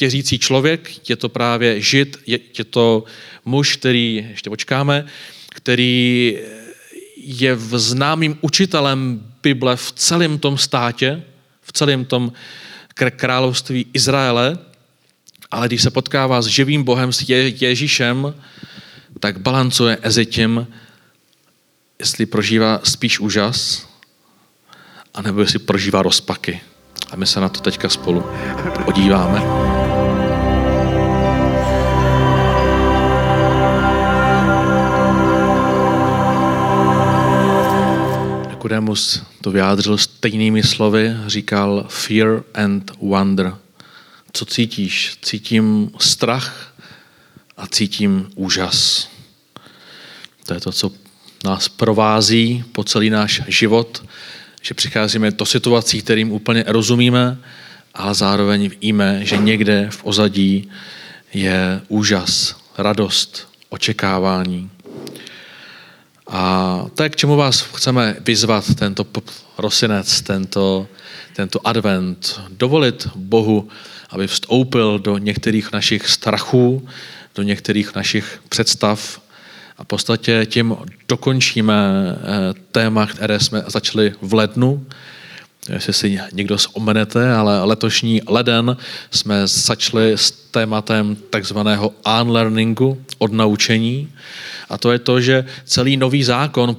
věřící 0.00 0.38
člověk, 0.38 1.10
je 1.10 1.16
to 1.16 1.28
právě 1.28 1.80
žid, 1.80 2.18
je, 2.26 2.38
je 2.58 2.64
to 2.64 3.04
muž, 3.44 3.76
který, 3.76 4.26
ještě 4.30 4.50
počkáme, 4.50 5.06
který 5.48 6.38
je 7.16 7.54
v 7.54 7.78
známým 7.78 8.38
učitelem 8.40 9.22
Bible 9.42 9.76
v 9.76 9.92
celém 9.92 10.38
tom 10.38 10.58
státě, 10.58 11.22
v 11.62 11.72
celém 11.72 12.04
tom 12.04 12.32
království 12.94 13.86
Izraele, 13.92 14.58
ale 15.50 15.66
když 15.66 15.82
se 15.82 15.90
potkává 15.90 16.42
s 16.42 16.46
živým 16.46 16.82
Bohem, 16.82 17.12
s 17.12 17.28
Ježíšem, 17.28 18.34
tak 19.20 19.38
balancuje 19.38 19.98
mezi 20.04 20.26
tím, 20.26 20.66
jestli 21.98 22.26
prožívá 22.26 22.80
spíš 22.84 23.20
úžas, 23.20 23.88
anebo 25.14 25.40
jestli 25.40 25.58
prožívá 25.58 26.02
rozpaky. 26.02 26.60
A 27.10 27.16
my 27.16 27.26
se 27.26 27.40
na 27.40 27.48
to 27.48 27.60
teďka 27.60 27.88
spolu 27.88 28.24
podíváme. 28.84 29.71
Nikodemus 38.62 39.22
to 39.40 39.50
vyjádřil 39.50 39.98
stejnými 39.98 40.62
slovy, 40.62 41.16
říkal 41.26 41.86
fear 41.88 42.42
and 42.54 42.90
wonder. 43.00 43.54
Co 44.32 44.44
cítíš? 44.44 45.18
Cítím 45.22 45.90
strach 45.98 46.74
a 47.56 47.66
cítím 47.66 48.30
úžas. 48.34 49.08
To 50.46 50.54
je 50.54 50.60
to, 50.60 50.72
co 50.72 50.92
nás 51.44 51.68
provází 51.68 52.64
po 52.72 52.84
celý 52.84 53.10
náš 53.10 53.42
život, 53.46 54.04
že 54.62 54.74
přicházíme 54.74 55.30
do 55.30 55.46
situací, 55.46 56.02
kterým 56.02 56.32
úplně 56.32 56.64
rozumíme, 56.66 57.38
ale 57.94 58.14
zároveň 58.14 58.70
víme, 58.80 59.20
že 59.26 59.36
někde 59.36 59.88
v 59.90 60.00
ozadí 60.04 60.70
je 61.32 61.80
úžas, 61.88 62.56
radost, 62.78 63.48
očekávání. 63.68 64.70
A 66.32 66.84
to 66.94 67.02
je, 67.02 67.08
k 67.08 67.16
čemu 67.16 67.36
vás 67.36 67.60
chceme 67.60 68.16
vyzvat 68.20 68.74
tento 68.74 69.04
prosinec, 69.56 70.20
tento, 70.20 70.88
tento 71.36 71.66
advent. 71.66 72.40
Dovolit 72.50 73.08
Bohu, 73.14 73.68
aby 74.10 74.26
vstoupil 74.26 74.98
do 74.98 75.18
některých 75.18 75.72
našich 75.72 76.08
strachů, 76.08 76.88
do 77.34 77.42
některých 77.42 77.94
našich 77.94 78.40
představ, 78.48 79.20
a 79.78 79.84
v 79.84 79.86
podstatě 79.86 80.46
tím 80.46 80.76
dokončíme 81.08 81.74
eh, 81.74 82.54
téma, 82.72 83.06
které 83.06 83.40
jsme 83.40 83.64
začali 83.66 84.14
v 84.22 84.34
lednu. 84.34 84.86
Jestli 85.68 85.92
si 85.92 86.18
někdo 86.32 86.56
zomenete, 86.58 87.32
ale 87.32 87.64
letošní 87.64 88.20
leden 88.26 88.76
jsme 89.10 89.46
začali 89.46 90.12
s 90.12 90.30
tématem 90.30 91.16
takzvaného 91.30 91.92
unlearningu, 92.20 93.02
od 93.18 93.32
naučení. 93.32 94.12
A 94.68 94.78
to 94.78 94.92
je 94.92 94.98
to, 94.98 95.20
že 95.20 95.44
celý 95.64 95.96
nový 95.96 96.24
zákon 96.24 96.76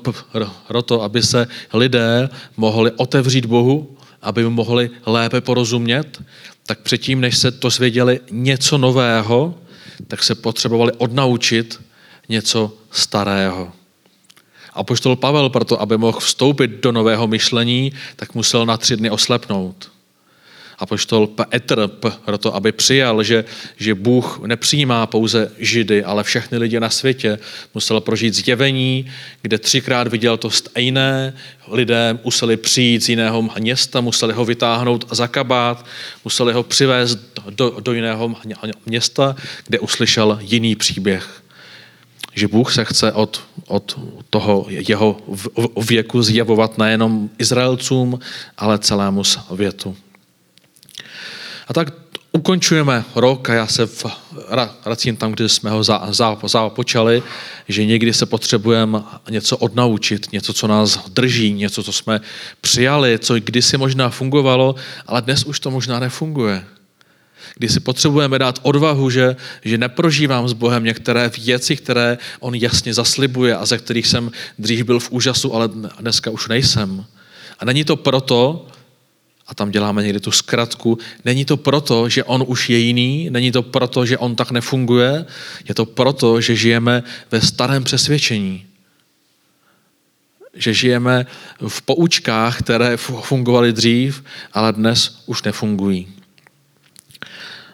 pro 0.68 0.82
to, 0.82 1.02
aby 1.02 1.24
se 1.24 1.48
lidé 1.74 2.30
mohli 2.58 2.92
otevřít 2.92 3.46
Bohu, 3.46 3.98
aby 4.22 4.44
mu 4.44 4.50
mohli 4.50 4.90
lépe 5.06 5.42
porozumět, 5.42 6.22
tak 6.66 6.80
předtím, 6.80 7.22
než 7.22 7.38
se 7.38 7.52
to 7.52 7.70
zvěděli 7.70 8.20
něco 8.32 8.78
nového, 8.78 9.56
tak 10.08 10.24
se 10.24 10.36
potřebovali 10.36 10.92
odnaučit 10.92 11.82
něco 12.30 12.74
starého. 12.92 13.72
A 14.76 14.84
poštol 14.84 15.16
Pavel 15.16 15.50
proto, 15.50 15.82
aby 15.82 15.98
mohl 15.98 16.20
vstoupit 16.20 16.72
do 16.72 16.92
nového 16.92 17.28
myšlení, 17.28 17.94
tak 18.16 18.36
musel 18.36 18.66
na 18.66 18.78
tři 18.78 18.98
dny 18.98 19.10
oslepnout. 19.10 19.94
A 20.80 20.86
poštol 20.86 21.28
Petr 21.28 21.90
proto, 22.26 22.56
aby 22.56 22.72
přijal, 22.72 23.24
že, 23.24 23.46
že 23.78 23.96
Bůh 23.96 24.42
nepřijímá 24.46 25.06
pouze 25.08 25.52
Židy, 25.58 26.04
ale 26.04 26.24
všechny 26.24 26.58
lidi 26.58 26.80
na 26.80 26.90
světě, 26.90 27.40
musel 27.74 28.02
prožít 28.02 28.34
zjevení, 28.34 29.12
kde 29.42 29.58
třikrát 29.58 30.08
viděl 30.08 30.38
to 30.38 30.50
stejné, 30.50 31.34
lidé 31.68 32.20
museli 32.24 32.58
přijít 32.58 33.04
z 33.04 33.10
jiného 33.10 33.50
města, 33.60 34.02
museli 34.02 34.34
ho 34.34 34.46
vytáhnout 34.46 35.06
za 35.12 35.28
kabát, 35.28 35.86
museli 36.24 36.54
ho 36.54 36.64
přivést 36.64 37.20
do, 37.50 37.76
do 37.80 37.94
jiného 37.94 38.36
města, 38.86 39.36
kde 39.68 39.80
uslyšel 39.80 40.40
jiný 40.42 40.76
příběh 40.76 41.43
že 42.34 42.48
Bůh 42.48 42.74
se 42.74 42.86
chce 42.86 43.12
od, 43.12 43.42
od 43.68 44.00
toho 44.30 44.66
jeho 44.70 45.18
věku 45.90 46.24
zjevovat 46.24 46.78
nejenom 46.78 47.30
Izraelcům, 47.38 48.20
ale 48.58 48.80
celému 48.80 49.24
světu. 49.24 49.96
A 51.68 51.74
tak 51.74 51.94
ukončujeme 52.32 53.04
rok 53.16 53.50
a 53.50 53.54
já 53.54 53.68
se 53.68 53.90
vracím 54.86 55.16
tam, 55.16 55.32
kde 55.32 55.50
jsme 55.50 55.70
ho 55.70 55.84
započali, 56.10 57.20
za, 57.20 57.26
za 57.26 57.34
že 57.68 57.86
někdy 57.86 58.14
se 58.14 58.26
potřebujeme 58.26 59.02
něco 59.30 59.58
odnaučit, 59.58 60.32
něco, 60.32 60.54
co 60.54 60.68
nás 60.68 61.10
drží, 61.10 61.54
něco, 61.54 61.84
co 61.84 61.94
jsme 61.94 62.22
přijali, 62.62 63.20
co 63.20 63.36
kdysi 63.40 63.78
možná 63.78 64.10
fungovalo, 64.10 64.76
ale 65.08 65.22
dnes 65.22 65.44
už 65.44 65.60
to 65.60 65.72
možná 65.72 66.00
nefunguje 66.00 66.64
kdy 67.56 67.70
si 67.70 67.80
potřebujeme 67.80 68.40
dát 68.40 68.60
odvahu, 68.62 69.10
že, 69.10 69.36
že 69.66 69.78
neprožívám 69.78 70.48
s 70.48 70.54
Bohem 70.54 70.84
některé 70.84 71.32
věci, 71.38 71.76
které 71.76 72.18
On 72.40 72.56
jasně 72.56 72.94
zaslibuje 72.94 73.56
a 73.56 73.66
ze 73.66 73.78
kterých 73.78 74.08
jsem 74.08 74.32
dřív 74.60 74.86
byl 74.86 75.00
v 75.00 75.12
úžasu, 75.12 75.56
ale 75.56 75.70
dneska 76.00 76.32
už 76.32 76.48
nejsem. 76.48 77.06
A 77.60 77.66
není 77.66 77.84
to 77.84 77.96
proto, 77.96 78.68
a 79.48 79.56
tam 79.56 79.72
děláme 79.72 80.04
někdy 80.04 80.20
tu 80.20 80.32
zkratku, 80.32 80.98
není 81.26 81.46
to 81.46 81.58
proto, 81.58 82.10
že 82.10 82.24
on 82.24 82.44
už 82.48 82.70
je 82.70 82.78
jiný, 82.78 83.30
není 83.30 83.52
to 83.52 83.62
proto, 83.62 84.06
že 84.06 84.18
on 84.18 84.36
tak 84.36 84.52
nefunguje, 84.52 85.26
je 85.68 85.76
to 85.76 85.86
proto, 85.86 86.42
že 86.42 86.56
žijeme 86.56 87.04
ve 87.32 87.42
starém 87.42 87.84
přesvědčení. 87.84 88.66
Že 90.54 90.74
žijeme 90.74 91.26
v 91.68 91.82
poučkách, 91.82 92.60
které 92.60 92.98
fungovaly 92.98 93.74
dřív, 93.74 94.24
ale 94.54 94.74
dnes 94.74 95.24
už 95.26 95.44
nefungují. 95.44 96.23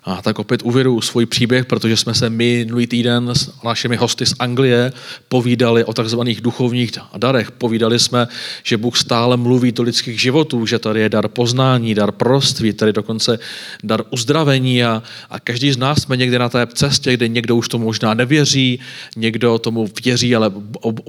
A 0.04 0.22
tak 0.22 0.40
opět 0.40 0.62
uvědu 0.64 1.02
svůj 1.02 1.26
příběh, 1.26 1.66
protože 1.66 1.98
jsme 1.98 2.14
se 2.14 2.30
minulý 2.30 2.88
týden 2.88 3.30
s 3.30 3.64
našimi 3.64 3.96
hosty 3.96 4.26
z 4.26 4.34
Anglie 4.40 4.94
povídali 5.28 5.84
o 5.84 5.94
takzvaných 5.94 6.42
duchovních 6.42 6.92
darech. 7.18 7.52
Povídali 7.52 8.00
jsme, 8.00 8.28
že 8.64 8.78
Bůh 8.78 8.98
stále 8.98 9.38
mluví 9.38 9.72
do 9.72 9.84
lidských 9.84 10.22
životů, 10.22 10.66
že 10.66 10.80
tady 10.80 11.02
je 11.02 11.10
dar 11.10 11.28
poznání, 11.28 11.96
dar 11.96 12.12
proství, 12.12 12.74
tady 12.74 12.94
dokonce 12.94 13.40
dar 13.84 14.04
uzdravení 14.10 14.84
a, 14.84 15.04
a 15.30 15.40
každý 15.40 15.72
z 15.72 15.78
nás 15.78 16.02
jsme 16.02 16.18
někde 16.18 16.40
na 16.40 16.50
té 16.50 16.68
cestě, 16.74 17.14
kde 17.14 17.28
někdo 17.28 17.56
už 17.56 17.68
tomu 17.68 17.86
možná 17.86 18.14
nevěří, 18.14 18.80
někdo 19.16 19.60
tomu 19.60 19.90
věří, 20.06 20.36
ale 20.36 20.52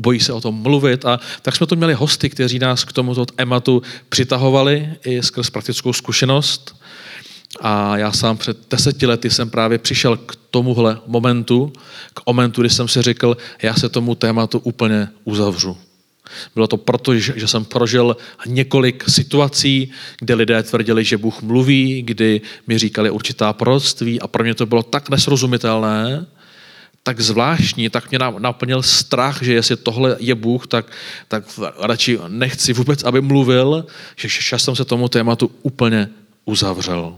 bojí 0.00 0.20
se 0.20 0.32
o 0.32 0.40
tom 0.40 0.54
mluvit. 0.54 1.04
A 1.04 1.20
tak 1.42 1.56
jsme 1.56 1.66
tu 1.66 1.76
měli 1.76 1.94
hosty, 1.94 2.30
kteří 2.30 2.58
nás 2.58 2.84
k 2.84 2.92
tomuto 2.92 3.26
tématu 3.26 3.82
přitahovali 4.08 4.88
i 5.04 5.22
skrz 5.22 5.50
praktickou 5.50 5.92
zkušenost. 5.92 6.79
A 7.60 7.96
já 7.96 8.12
sám 8.12 8.36
před 8.36 8.58
deseti 8.70 9.06
lety 9.06 9.30
jsem 9.30 9.50
právě 9.50 9.78
přišel 9.78 10.16
k 10.16 10.36
tomuhle 10.50 10.98
momentu, 11.06 11.72
k 12.14 12.20
momentu, 12.26 12.60
kdy 12.60 12.70
jsem 12.70 12.88
si 12.88 13.02
řekl, 13.02 13.36
já 13.62 13.74
se 13.74 13.88
tomu 13.88 14.14
tématu 14.14 14.58
úplně 14.58 15.08
uzavřu. 15.24 15.78
Bylo 16.54 16.66
to 16.66 16.76
proto, 16.76 17.18
že 17.18 17.48
jsem 17.48 17.64
prožil 17.64 18.16
několik 18.46 19.04
situací, 19.08 19.90
kde 20.18 20.34
lidé 20.34 20.62
tvrdili, 20.62 21.04
že 21.04 21.16
Bůh 21.16 21.42
mluví, 21.42 22.02
kdy 22.02 22.40
mi 22.66 22.78
říkali 22.78 23.10
určitá 23.10 23.52
proroctví 23.52 24.20
a 24.20 24.28
pro 24.28 24.44
mě 24.44 24.54
to 24.54 24.66
bylo 24.66 24.82
tak 24.82 25.10
nesrozumitelné, 25.10 26.26
tak 27.02 27.20
zvláštní, 27.20 27.90
tak 27.90 28.10
mě 28.10 28.18
naplnil 28.38 28.82
strach, 28.82 29.42
že 29.42 29.54
jestli 29.54 29.76
tohle 29.76 30.16
je 30.18 30.34
Bůh, 30.34 30.66
tak, 30.66 30.92
tak 31.28 31.44
radši 31.78 32.18
nechci 32.28 32.72
vůbec, 32.72 33.04
aby 33.04 33.20
mluvil, 33.20 33.86
že 34.16 34.28
časem 34.28 34.76
se 34.76 34.84
tomu 34.84 35.08
tématu 35.08 35.50
úplně 35.62 36.08
uzavřel. 36.44 37.14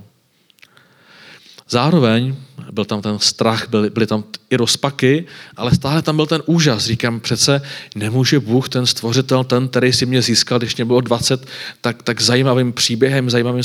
Zároveň 1.73 2.37
byl 2.73 2.85
tam 2.85 3.03
ten 3.03 3.19
strach, 3.19 3.69
byly, 3.69 3.91
byly 3.91 4.07
tam 4.07 4.25
i 4.51 4.57
rozpaky, 4.57 5.25
ale 5.57 5.75
stále 5.75 6.03
tam 6.03 6.17
byl 6.17 6.27
ten 6.27 6.43
úžas. 6.47 6.85
Říkám, 6.85 7.21
přece 7.21 7.63
nemůže 7.95 8.41
Bůh, 8.41 8.69
ten 8.69 8.87
stvořitel, 8.87 9.45
ten, 9.45 9.69
který 9.69 9.93
si 9.93 10.07
mě 10.07 10.23
získal, 10.23 10.59
když 10.59 10.77
mě 10.77 10.85
bylo 10.85 11.01
20, 11.01 11.47
tak, 11.81 12.03
tak 12.03 12.21
zajímavým 12.21 12.73
příběhem, 12.73 13.31
zajímavým 13.31 13.63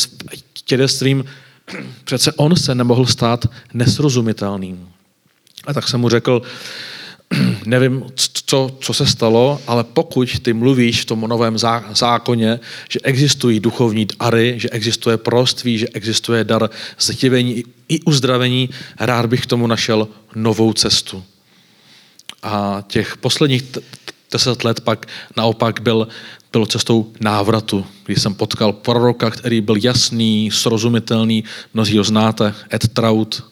tědestvím, 0.65 1.25
přece 2.03 2.31
on 2.31 2.55
se 2.55 2.75
nemohl 2.75 3.05
stát 3.05 3.45
nesrozumitelným. 3.73 4.89
A 5.67 5.73
tak 5.73 5.87
jsem 5.87 5.99
mu 5.99 6.09
řekl, 6.09 6.41
nevím, 7.65 8.03
co, 8.45 8.77
co 8.79 8.93
se 8.93 9.05
stalo, 9.05 9.61
ale 9.67 9.83
pokud 9.83 10.39
ty 10.39 10.53
mluvíš 10.53 11.01
v 11.01 11.05
tom 11.05 11.21
novém 11.21 11.57
zákoně, 11.93 12.59
že 12.89 12.99
existují 13.03 13.59
duchovní 13.59 14.07
dary, 14.19 14.53
že 14.57 14.69
existuje 14.69 15.17
proství, 15.17 15.77
že 15.77 15.87
existuje 15.93 16.43
dar 16.43 16.69
ztěvení 16.97 17.63
i 17.89 18.01
uzdravení, 18.01 18.69
rád 18.99 19.25
bych 19.25 19.41
k 19.41 19.45
tomu 19.45 19.67
našel 19.67 20.07
novou 20.35 20.73
cestu. 20.73 21.23
A 22.43 22.83
těch 22.87 23.17
posledních 23.17 23.63
deset 24.31 24.63
let 24.63 24.81
pak 24.81 25.05
naopak 25.37 25.81
byl, 25.81 26.07
byl 26.51 26.65
cestou 26.65 27.11
návratu, 27.19 27.85
kdy 28.05 28.15
jsem 28.15 28.33
potkal 28.33 28.73
proroka, 28.73 29.29
který 29.29 29.61
byl 29.61 29.75
jasný, 29.81 30.51
srozumitelný, 30.51 31.43
mnozí 31.73 31.97
ho 31.97 32.03
znáte, 32.03 32.53
Ed 32.73 32.87
Trout, 32.87 33.43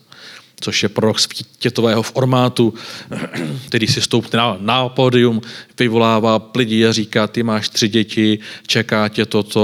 což 0.65 0.83
je 0.83 0.89
prorok 0.89 1.19
světového 1.19 2.03
formátu, 2.03 2.73
který 3.67 3.87
si 3.87 4.01
stoupne 4.01 4.37
na, 4.37 4.57
na 4.59 4.89
pódium, 4.89 5.41
vyvolává 5.79 6.41
lidi 6.55 6.87
a 6.87 6.91
říká, 6.91 7.27
ty 7.27 7.43
máš 7.43 7.69
tři 7.69 7.87
děti, 7.87 8.39
čeká 8.67 9.09
tě 9.09 9.25
toto 9.25 9.61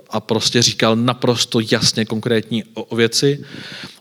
eh, 0.00 0.06
a 0.10 0.20
prostě 0.20 0.62
říkal 0.62 0.96
naprosto 0.96 1.60
jasně 1.72 2.04
konkrétní 2.04 2.64
o 2.74 2.96
věci. 2.96 3.44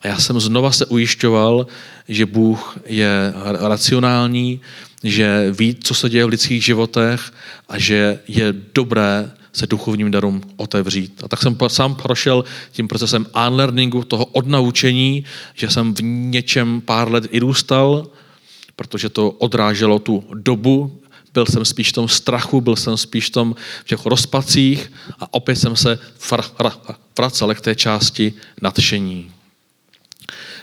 A 0.01 0.07
já 0.07 0.17
jsem 0.19 0.39
znova 0.39 0.71
se 0.71 0.85
ujišťoval, 0.85 1.67
že 2.07 2.25
Bůh 2.25 2.79
je 2.85 3.33
racionální, 3.59 4.61
že 5.03 5.51
ví, 5.51 5.75
co 5.83 5.93
se 5.93 6.09
děje 6.09 6.25
v 6.25 6.29
lidských 6.29 6.65
životech 6.65 7.31
a 7.69 7.79
že 7.79 8.19
je 8.27 8.53
dobré 8.73 9.31
se 9.53 9.67
duchovním 9.67 10.11
darům 10.11 10.41
otevřít. 10.57 11.23
A 11.23 11.27
tak 11.27 11.41
jsem 11.41 11.57
sám 11.67 11.95
prošel 11.95 12.43
tím 12.71 12.87
procesem 12.87 13.25
unlearningu, 13.47 14.03
toho 14.03 14.25
odnaučení, 14.25 15.25
že 15.53 15.69
jsem 15.69 15.93
v 15.93 16.03
něčem 16.03 16.81
pár 16.81 17.11
let 17.11 17.27
i 17.31 17.39
růstal, 17.39 18.07
protože 18.75 19.09
to 19.09 19.31
odráželo 19.31 19.99
tu 19.99 20.23
dobu, 20.33 20.99
byl 21.33 21.45
jsem 21.45 21.65
spíš 21.65 21.89
v 21.89 21.93
tom 21.93 22.07
strachu, 22.07 22.61
byl 22.61 22.75
jsem 22.75 22.97
spíš 22.97 23.27
v 23.27 23.29
tom 23.29 23.55
v 23.81 23.87
těch 23.87 24.05
rozpacích 24.05 24.91
a 25.19 25.33
opět 25.33 25.55
jsem 25.55 25.75
se 25.75 25.99
vracel 27.17 27.55
k 27.55 27.61
té 27.61 27.75
části 27.75 28.33
nadšení. 28.61 29.31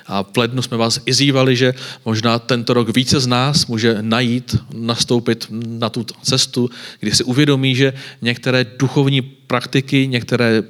A 0.09 0.23
v 0.23 0.37
lednu 0.37 0.63
jsme 0.63 0.77
vás 0.77 1.01
izývali, 1.07 1.57
že 1.57 1.75
možná 2.05 2.39
tento 2.39 2.75
rok 2.75 2.97
více 2.97 3.21
z 3.21 3.27
nás 3.27 3.67
může 3.67 3.97
najít, 4.01 4.57
nastoupit 4.75 5.47
na 5.67 5.89
tu 5.89 6.07
cestu, 6.23 6.71
kdy 7.01 7.11
si 7.11 7.25
uvědomí, 7.25 7.75
že 7.75 7.93
některé 8.23 8.65
duchovní 8.65 9.23
praktiky, 9.23 10.09
některé 10.09 10.63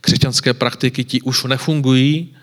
křesťanské 0.00 0.54
praktiky 0.54 1.04
ti 1.04 1.20
už 1.20 1.44
nefungují. 1.44 2.34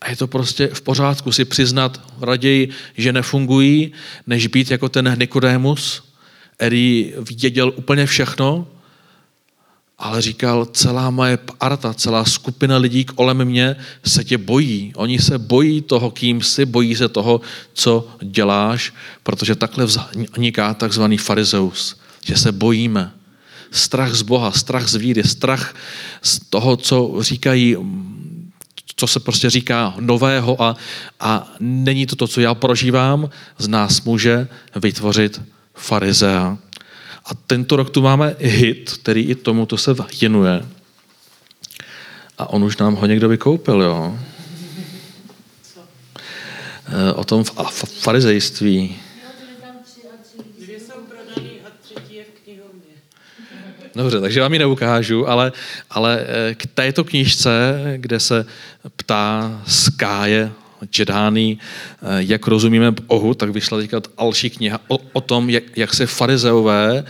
A 0.00 0.10
je 0.10 0.16
to 0.16 0.26
prostě 0.26 0.66
v 0.72 0.80
pořádku 0.80 1.32
si 1.32 1.44
přiznat 1.44 2.12
raději, 2.20 2.68
že 2.96 3.12
nefungují, 3.12 3.92
než 4.26 4.46
být 4.46 4.70
jako 4.70 4.88
ten 4.88 5.16
Nikodémus, 5.18 6.02
který 6.56 7.12
věděl 7.40 7.72
úplně 7.76 8.06
všechno, 8.06 8.66
ale 9.98 10.22
říkal, 10.22 10.64
celá 10.64 11.10
moje 11.10 11.36
parta, 11.36 11.94
celá 11.94 12.24
skupina 12.24 12.76
lidí 12.76 13.04
kolem 13.04 13.44
mě 13.44 13.76
se 14.04 14.24
tě 14.24 14.38
bojí. 14.38 14.92
Oni 14.96 15.18
se 15.18 15.38
bojí 15.38 15.82
toho, 15.82 16.10
kým 16.10 16.42
jsi, 16.42 16.66
bojí 16.66 16.96
se 16.96 17.08
toho, 17.08 17.40
co 17.72 18.08
děláš, 18.22 18.94
protože 19.22 19.54
takhle 19.54 19.86
vzniká 19.86 20.74
takzvaný 20.74 21.16
farizeus, 21.18 21.96
že 22.24 22.36
se 22.36 22.52
bojíme. 22.52 23.12
Strach 23.70 24.14
z 24.14 24.22
Boha, 24.22 24.52
strach 24.52 24.88
z 24.88 24.94
víry, 24.94 25.24
strach 25.24 25.74
z 26.22 26.40
toho, 26.50 26.76
co 26.76 27.16
říkají, 27.20 27.76
co 28.96 29.06
se 29.06 29.20
prostě 29.20 29.50
říká 29.50 29.94
nového 30.00 30.62
a, 30.62 30.76
a 31.20 31.52
není 31.60 32.06
to 32.06 32.16
to, 32.16 32.28
co 32.28 32.40
já 32.40 32.54
prožívám, 32.54 33.30
z 33.58 33.68
nás 33.68 34.02
může 34.02 34.48
vytvořit 34.76 35.42
farizea. 35.74 36.58
A 37.26 37.34
tento 37.46 37.76
rok 37.76 37.90
tu 37.90 38.02
máme 38.02 38.36
hit, 38.38 38.92
který 39.02 39.22
i 39.22 39.34
tomuto 39.34 39.78
se 39.78 39.94
věnuje. 40.20 40.66
A 42.38 42.50
on 42.50 42.64
už 42.64 42.76
nám 42.76 42.94
ho 42.94 43.06
někdo 43.06 43.28
vykoupil, 43.28 43.82
jo? 43.82 44.18
Eh, 46.88 47.12
o 47.12 47.24
tom 47.24 47.44
farizejství. 48.00 48.96
Dobře, 53.94 54.20
takže 54.20 54.40
vám 54.40 54.52
ji 54.52 54.58
neukážu, 54.58 55.28
ale, 55.28 55.52
ale 55.90 56.20
eh, 56.20 56.54
k 56.54 56.66
této 56.66 57.04
knižce, 57.04 57.82
kde 57.96 58.20
se 58.20 58.46
ptá 58.96 59.62
Skáje 59.66 60.52
Džedány, 60.90 61.58
eh, 61.58 62.06
jak 62.18 62.46
rozumíme 62.46 62.90
Bohu, 62.90 63.34
tak 63.34 63.50
vyšla 63.50 63.78
teďka 63.78 64.00
další 64.18 64.50
kniha 64.50 64.80
o, 64.88 64.98
o 65.12 65.20
tom, 65.20 65.50
jak, 65.50 65.64
jak 65.76 65.94
se 65.94 66.06
farizeové 66.06 67.04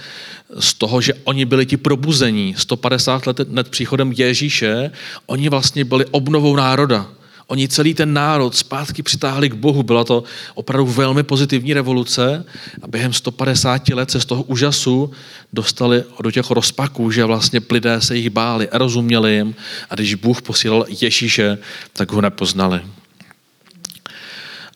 z 0.58 0.74
toho, 0.74 1.00
že 1.00 1.14
oni 1.24 1.44
byli 1.44 1.66
ti 1.66 1.76
probuzení 1.76 2.54
150 2.58 3.26
let 3.26 3.40
před 3.54 3.68
příchodem 3.68 4.12
Ježíše, 4.12 4.90
oni 5.26 5.48
vlastně 5.48 5.84
byli 5.84 6.06
obnovou 6.06 6.56
národa. 6.56 7.08
Oni 7.48 7.68
celý 7.68 7.94
ten 7.94 8.12
národ 8.12 8.56
zpátky 8.56 9.02
přitáhli 9.02 9.48
k 9.48 9.54
Bohu. 9.54 9.82
Byla 9.82 10.04
to 10.04 10.24
opravdu 10.54 10.86
velmi 10.86 11.22
pozitivní 11.22 11.74
revoluce 11.74 12.44
a 12.82 12.88
během 12.88 13.12
150 13.12 13.88
let 13.88 14.10
se 14.10 14.20
z 14.20 14.24
toho 14.24 14.42
úžasu 14.42 15.10
dostali 15.52 16.04
do 16.22 16.30
těch 16.30 16.50
rozpaků, 16.50 17.10
že 17.10 17.24
vlastně 17.24 17.60
lidé 17.70 18.00
se 18.00 18.16
jich 18.16 18.30
báli 18.30 18.68
a 18.68 18.78
rozuměli 18.78 19.34
jim 19.34 19.54
a 19.90 19.94
když 19.94 20.14
Bůh 20.14 20.42
posílal 20.42 20.86
Ježíše, 21.00 21.58
tak 21.92 22.12
ho 22.12 22.20
nepoznali. 22.20 22.80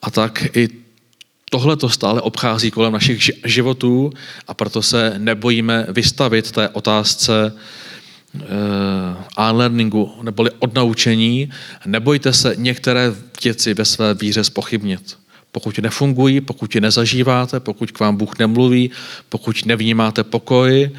A 0.03 0.11
tak 0.11 0.57
i 0.57 0.69
tohle 1.51 1.77
to 1.77 1.89
stále 1.89 2.21
obchází 2.21 2.71
kolem 2.71 2.93
našich 2.93 3.31
životů 3.45 4.13
a 4.49 4.55
proto 4.55 4.83
se 4.83 5.15
nebojíme 5.19 5.87
vystavit 5.89 6.53
té 6.53 6.69
otázce 6.69 7.53
uh, 8.35 8.41
unlearningu 9.51 10.15
neboli 10.23 10.51
odnaučení. 10.59 11.51
Nebojte 11.87 12.33
se 12.33 12.55
některé 12.57 13.15
věci 13.45 13.75
ve 13.75 13.85
své 13.85 14.15
víře 14.15 14.45
spochybnit. 14.45 15.19
Pokud 15.53 15.79
nefungují, 15.79 16.41
pokud 16.41 16.75
je 16.75 16.81
nezažíváte, 16.81 17.61
pokud 17.61 17.91
k 17.91 18.01
vám 18.01 18.17
Bůh 18.17 18.39
nemluví, 18.39 18.91
pokud 19.29 19.67
nevnímáte 19.67 20.25
pokoj 20.25 20.91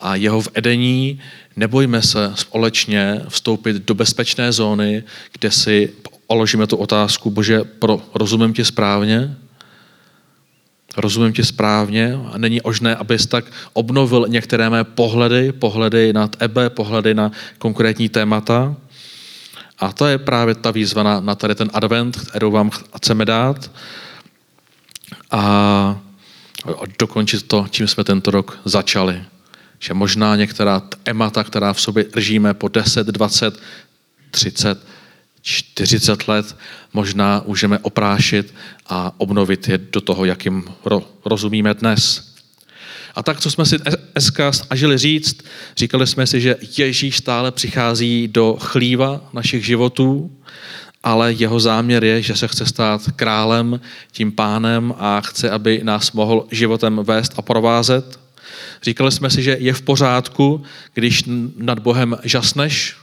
a 0.00 0.14
jeho 0.14 0.40
v 0.40 0.48
edení, 0.54 1.20
nebojme 1.56 2.02
se 2.02 2.32
společně 2.34 3.22
vstoupit 3.28 3.76
do 3.76 3.94
bezpečné 3.94 4.52
zóny, 4.52 5.02
kde 5.32 5.50
si 5.50 5.92
položíme 6.26 6.66
tu 6.66 6.76
otázku, 6.76 7.30
bože, 7.30 7.64
pro, 7.64 8.02
rozumím 8.14 8.52
ti 8.52 8.64
správně? 8.64 9.36
Rozumím 10.96 11.32
ti 11.32 11.44
správně 11.44 12.18
a 12.32 12.38
není 12.38 12.60
možné, 12.64 12.96
abys 12.96 13.26
tak 13.26 13.44
obnovil 13.72 14.26
některé 14.28 14.70
mé 14.70 14.84
pohledy, 14.84 15.52
pohledy 15.52 16.12
na 16.12 16.28
tebe, 16.28 16.70
pohledy 16.70 17.14
na 17.14 17.30
konkrétní 17.58 18.08
témata. 18.08 18.76
A 19.78 19.92
to 19.92 20.06
je 20.06 20.18
právě 20.18 20.54
ta 20.54 20.70
výzva 20.70 21.02
na, 21.02 21.20
na 21.20 21.34
tady 21.34 21.54
ten 21.54 21.70
advent, 21.72 22.16
kterou 22.16 22.50
vám 22.50 22.70
chceme 22.70 23.24
dát. 23.24 23.70
A 25.30 26.00
dokončit 26.98 27.42
to, 27.42 27.66
čím 27.70 27.88
jsme 27.88 28.04
tento 28.04 28.30
rok 28.30 28.58
začali. 28.64 29.24
Že 29.78 29.94
možná 29.94 30.36
některá 30.36 30.80
témata, 30.80 31.44
která 31.44 31.72
v 31.72 31.80
sobě 31.80 32.04
držíme 32.04 32.54
po 32.54 32.68
10, 32.68 33.06
20, 33.06 33.60
30, 34.30 34.86
40 35.48 36.28
let, 36.28 36.56
možná 36.92 37.42
můžeme 37.46 37.78
oprášit 37.78 38.54
a 38.86 39.12
obnovit 39.16 39.68
je 39.68 39.78
do 39.78 40.00
toho, 40.00 40.24
jakým 40.24 40.64
rozumíme 41.24 41.74
dnes. 41.74 42.32
A 43.14 43.22
tak, 43.22 43.40
co 43.40 43.50
jsme 43.50 43.66
si 43.66 43.76
dneska 44.12 44.52
snažili 44.52 44.98
říct, 44.98 45.44
říkali 45.76 46.06
jsme 46.06 46.26
si, 46.26 46.40
že 46.40 46.56
Ježíš 46.78 47.16
stále 47.16 47.52
přichází 47.52 48.28
do 48.28 48.56
chlíva 48.60 49.20
našich 49.32 49.66
životů, 49.66 50.30
ale 51.02 51.32
jeho 51.32 51.60
záměr 51.60 52.04
je, 52.04 52.22
že 52.22 52.36
se 52.36 52.48
chce 52.48 52.66
stát 52.66 53.02
králem, 53.16 53.80
tím 54.12 54.32
pánem 54.32 54.94
a 54.98 55.20
chce, 55.20 55.50
aby 55.50 55.80
nás 55.82 56.12
mohl 56.12 56.46
životem 56.50 57.00
vést 57.02 57.32
a 57.36 57.42
provázet. 57.42 58.20
Říkali 58.82 59.12
jsme 59.12 59.30
si, 59.30 59.42
že 59.42 59.56
je 59.60 59.72
v 59.72 59.82
pořádku, 59.82 60.62
když 60.94 61.24
nad 61.56 61.78
Bohem 61.78 62.16
žasneš, 62.24 62.96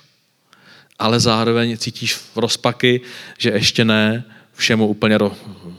ale 0.99 1.19
zároveň 1.19 1.77
cítíš 1.77 2.13
v 2.13 2.37
rozpaky, 2.37 3.01
že 3.37 3.49
ještě 3.49 3.85
ne, 3.85 4.23
všemu 4.53 4.87
úplně 4.87 5.17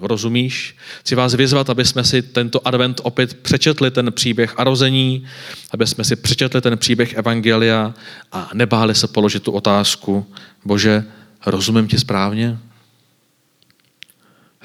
rozumíš. 0.01 0.77
Chci 1.01 1.15
vás 1.15 1.35
vyzvat, 1.35 1.71
aby 1.71 1.85
jsme 1.85 2.05
si 2.05 2.23
tento 2.23 2.69
advent 2.69 3.01
opět 3.05 3.35
přečetli 3.35 3.91
ten 3.91 4.13
příběh 4.13 4.55
arození, 4.57 5.27
aby 5.71 5.87
jsme 5.87 6.05
si 6.05 6.17
přečetli 6.17 6.61
ten 6.61 6.79
příběh 6.79 7.15
Evangelia 7.15 7.95
a 8.33 8.51
nebáli 8.55 8.95
se 8.95 9.09
položit 9.09 9.43
tu 9.43 9.53
otázku, 9.53 10.27
Bože, 10.65 11.05
rozumím 11.47 11.89
ti 11.89 11.99
správně? 11.99 12.59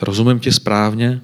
Rozumím 0.01 0.39
ti 0.39 0.51
správně? 0.51 1.21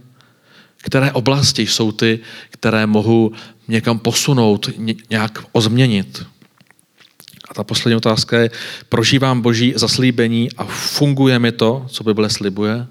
Které 0.78 1.12
oblasti 1.12 1.68
jsou 1.68 1.92
ty, 1.92 2.20
které 2.50 2.86
mohu 2.86 3.32
někam 3.68 4.00
posunout, 4.00 4.70
nějak 5.10 5.46
ozměnit? 5.52 6.26
A 7.50 7.54
ta 7.54 7.64
poslední 7.64 7.96
otázka 7.96 8.40
je, 8.40 8.50
prožívám 8.90 9.42
boží 9.42 9.74
zaslíbení 9.76 10.50
a 10.58 10.64
funguje 10.66 11.40
mi 11.40 11.52
to, 11.52 11.86
co 11.90 12.04
Bible 12.04 12.30
slibuje? 12.30 12.88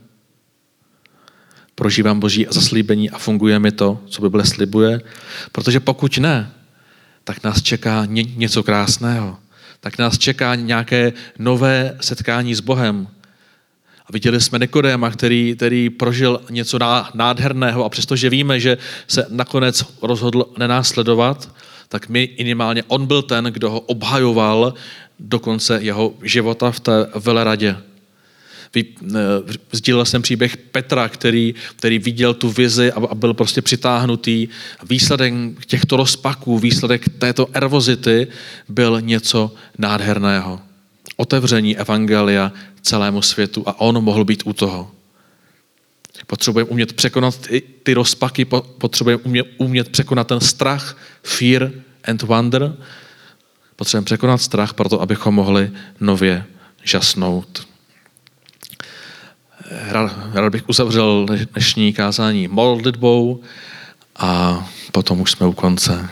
Prožívám 1.75 2.21
boží 2.21 2.47
zaslíbení 2.51 3.11
a 3.11 3.19
funguje 3.19 3.59
mi 3.59 3.73
to, 3.73 4.01
co 4.07 4.23
Bible 4.23 4.45
slibuje? 4.45 5.01
Protože 5.53 5.81
pokud 5.81 6.19
ne, 6.19 6.53
tak 7.25 7.45
nás 7.45 7.63
čeká 7.63 8.05
něco 8.37 8.63
krásného. 8.63 9.39
Tak 9.81 9.99
nás 9.99 10.19
čeká 10.19 10.55
nějaké 10.55 11.13
nové 11.39 11.97
setkání 12.01 12.55
s 12.55 12.61
Bohem. 12.61 13.09
A 14.07 14.13
viděli 14.13 14.41
jsme 14.41 14.59
Nikodéma, 14.59 15.11
který, 15.11 15.55
který 15.57 15.91
prožil 15.91 16.41
něco 16.51 16.79
nádherného 17.15 17.85
a 17.85 17.89
přestože 17.89 18.31
víme, 18.31 18.61
že 18.61 18.79
se 19.09 19.27
nakonec 19.29 19.85
rozhodl 20.03 20.47
nenásledovat, 20.59 21.49
tak 21.95 22.09
minimálně 22.09 22.83
on 22.89 23.07
byl 23.07 23.23
ten, 23.23 23.45
kdo 23.45 23.71
ho 23.71 23.81
obhajoval 23.81 24.75
do 25.19 25.39
konce 25.39 25.79
jeho 25.83 26.15
života 26.23 26.71
v 26.71 26.81
té 26.81 27.07
veleradě. 27.15 27.77
Sdílel 29.73 30.05
jsem 30.05 30.23
příběh 30.23 30.57
Petra, 30.57 31.09
který, 31.09 31.55
který 31.77 31.99
viděl 31.99 32.35
tu 32.35 32.51
vizi 32.51 32.93
a 32.93 33.15
byl 33.15 33.35
prostě 33.35 33.63
přitáhnutý. 33.63 34.49
Výsledek 34.91 35.35
těchto 35.67 35.97
rozpaků, 35.97 36.59
výsledek 36.59 37.09
této 37.19 37.49
ervozity 37.53 38.27
byl 38.69 39.01
něco 39.01 39.55
nádherného. 39.79 40.61
Otevření 41.17 41.77
evangelia 41.77 42.53
celému 42.83 43.23
světu 43.23 43.63
a 43.67 43.81
on 43.81 44.05
mohl 44.05 44.25
být 44.25 44.43
u 44.45 44.53
toho. 44.53 44.91
Potřebujeme 46.27 46.71
umět 46.71 46.93
překonat 46.93 47.37
ty, 47.37 47.63
ty 47.83 47.95
rozpaky, 47.95 48.45
potřebujeme 48.79 49.23
umět, 49.23 49.47
umět 49.59 49.89
překonat 49.89 50.27
ten 50.27 50.41
strach, 50.41 50.97
fear 51.23 51.71
and 52.05 52.23
wonder. 52.23 52.77
Potřebujeme 53.77 54.05
překonat 54.05 54.39
strach 54.39 54.75
proto, 54.75 55.01
abychom 55.01 55.35
mohli 55.35 55.71
nově 56.01 56.45
žasnout. 56.83 57.67
Rád, 59.71 60.13
rád 60.33 60.53
bych 60.53 60.69
uzavřel 60.69 61.27
dnešní 61.53 61.93
kázání 61.93 62.49
modlitbou 62.49 63.41
a 64.17 64.63
potom 64.93 65.21
už 65.21 65.31
jsme 65.31 65.47
u 65.47 65.53
konce. 65.53 66.09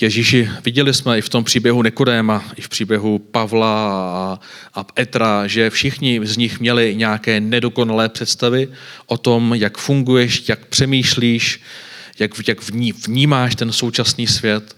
Ježíši, 0.00 0.50
viděli 0.64 0.94
jsme 0.94 1.18
i 1.18 1.22
v 1.22 1.28
tom 1.28 1.44
příběhu 1.44 1.82
Nikodéma, 1.82 2.44
i 2.56 2.60
v 2.60 2.68
příběhu 2.68 3.18
Pavla 3.18 3.88
a, 3.90 4.38
a 4.74 4.84
Petra, 4.84 5.46
že 5.46 5.70
všichni 5.70 6.20
z 6.22 6.36
nich 6.36 6.60
měli 6.60 6.96
nějaké 6.96 7.40
nedokonalé 7.40 8.08
představy 8.08 8.68
o 9.06 9.18
tom, 9.18 9.54
jak 9.54 9.78
funguješ, 9.78 10.48
jak 10.48 10.66
přemýšlíš, 10.66 11.60
jak, 12.18 12.30
jak 12.48 12.58
vnímáš 13.08 13.54
ten 13.54 13.72
současný 13.72 14.26
svět, 14.26 14.76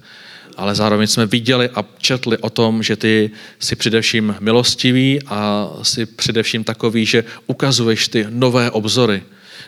ale 0.56 0.74
zároveň 0.74 1.06
jsme 1.06 1.26
viděli 1.26 1.68
a 1.68 1.84
četli 1.98 2.38
o 2.38 2.50
tom, 2.50 2.82
že 2.82 2.96
ty 2.96 3.30
jsi 3.58 3.76
především 3.76 4.36
milostivý 4.40 5.18
a 5.26 5.70
jsi 5.82 6.06
především 6.06 6.64
takový, 6.64 7.06
že 7.06 7.24
ukazuješ 7.46 8.08
ty 8.08 8.26
nové 8.30 8.70
obzory, 8.70 9.22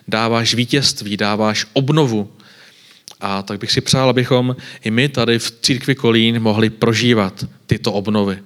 dáváš 0.09 0.55
vítězství, 0.55 1.17
dáváš 1.17 1.67
obnovu, 1.73 2.33
a 3.21 3.43
tak 3.43 3.61
bych 3.61 3.73
si 3.73 3.81
přál, 3.81 4.09
abychom 4.09 4.57
i 4.85 4.91
my 4.91 5.09
tady 5.09 5.39
v 5.39 5.51
církvi 5.63 5.95
Kolín 5.95 6.41
mohli 6.41 6.71
prožívat 6.71 7.45
tyto 7.67 7.93
obnovy. 7.93 8.39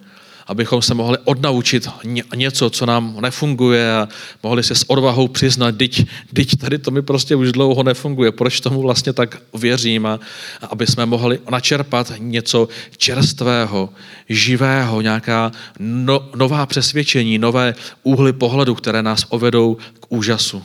Abychom 0.47 0.83
se 0.83 0.95
mohli 0.95 1.19
odnaučit 1.25 1.89
něco, 2.35 2.71
co 2.71 2.87
nám 2.87 3.17
nefunguje 3.21 3.95
a 3.95 4.09
mohli 4.43 4.63
se 4.63 4.75
s 4.75 4.91
odvahou 4.91 5.29
přiznat, 5.29 5.77
teď, 5.77 6.07
teď 6.35 6.57
tady 6.57 6.79
to 6.79 6.91
mi 6.91 7.03
prostě 7.03 7.37
už 7.37 7.53
dlouho 7.53 7.83
nefunguje, 7.83 8.33
proč 8.33 8.61
tomu 8.61 8.83
vlastně 8.83 9.13
tak 9.13 9.43
věřím? 9.55 10.07
A, 10.07 10.21
a 10.61 10.67
aby 10.67 10.87
jsme 10.87 11.07
mohli 11.07 11.39
načerpat 11.51 12.13
něco 12.19 12.69
čerstvého, 12.97 13.91
živého, 14.29 15.01
nějaká 15.01 15.53
no, 15.79 16.29
nová 16.37 16.67
přesvědčení, 16.67 17.39
nové 17.39 17.75
úhly 18.03 18.33
pohledu, 18.33 18.75
které 18.75 19.03
nás 19.03 19.27
ovedou 19.29 19.77
k 20.01 20.07
úžasu 20.09 20.63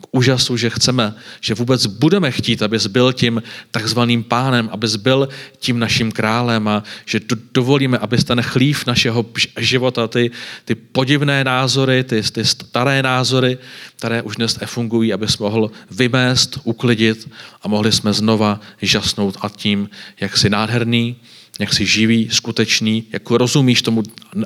k 0.00 0.06
úžasu, 0.10 0.56
že 0.56 0.70
chceme, 0.70 1.14
že 1.40 1.54
vůbec 1.54 1.86
budeme 1.86 2.30
chtít, 2.30 2.62
abys 2.62 2.86
byl 2.86 3.12
tím 3.12 3.42
takzvaným 3.70 4.24
pánem, 4.24 4.68
abys 4.72 4.96
byl 4.96 5.28
tím 5.58 5.78
naším 5.78 6.12
králem 6.12 6.68
a 6.68 6.82
že 7.06 7.20
dovolíme, 7.54 7.98
abys 7.98 8.24
ten 8.24 8.42
chlív 8.42 8.86
našeho 8.86 9.26
života, 9.58 10.08
ty, 10.08 10.30
ty 10.64 10.74
podivné 10.74 11.44
názory, 11.44 12.04
ty, 12.04 12.22
ty 12.22 12.44
staré 12.44 13.02
názory, 13.02 13.58
které 13.96 14.22
už 14.22 14.36
dnes 14.36 14.60
nefungují, 14.60 15.12
abys 15.12 15.38
mohl 15.38 15.70
vymést, 15.90 16.58
uklidit 16.64 17.30
a 17.62 17.68
mohli 17.68 17.92
jsme 17.92 18.12
znova 18.12 18.60
žasnout 18.82 19.36
a 19.40 19.48
tím, 19.48 19.90
jak 20.20 20.36
jsi 20.36 20.50
nádherný, 20.50 21.16
jak 21.58 21.74
jsi 21.74 21.86
živý, 21.86 22.28
skutečný, 22.30 23.04
jak 23.12 23.30
rozumíš 23.30 23.82
tomu 23.82 24.02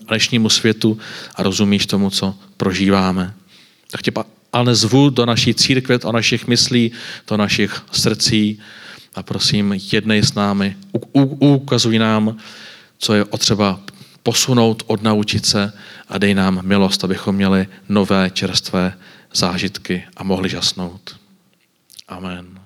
dnešnímu 0.09 0.49
světu 0.49 0.99
a 1.35 1.43
rozumíš 1.43 1.87
tomu, 1.87 2.11
co 2.11 2.35
prožíváme. 2.57 3.35
Tak 3.91 4.03
tě 4.03 4.13
ale 4.53 4.75
zvu 4.75 5.11
do 5.11 5.27
naší 5.27 5.55
církve, 5.55 5.99
do 5.99 6.13
našich 6.13 6.47
myslí, 6.47 6.93
do 7.29 7.37
našich 7.37 7.83
srdcí 7.93 8.61
a 9.15 9.23
prosím, 9.23 9.75
jednej 9.93 10.23
s 10.23 10.35
námi, 10.35 10.77
ukazuj 11.39 11.99
nám, 11.99 12.37
co 12.99 13.15
je 13.15 13.25
potřeba 13.25 13.81
posunout, 14.23 14.83
odnaučit 14.87 15.47
se 15.47 15.73
a 16.09 16.19
dej 16.19 16.35
nám 16.35 16.61
milost, 16.63 17.05
abychom 17.05 17.35
měli 17.35 17.67
nové 17.89 18.31
čerstvé 18.31 18.95
zážitky 19.35 20.05
a 20.17 20.25
mohli 20.25 20.49
žasnout. 20.49 21.17
Amen. 22.09 22.62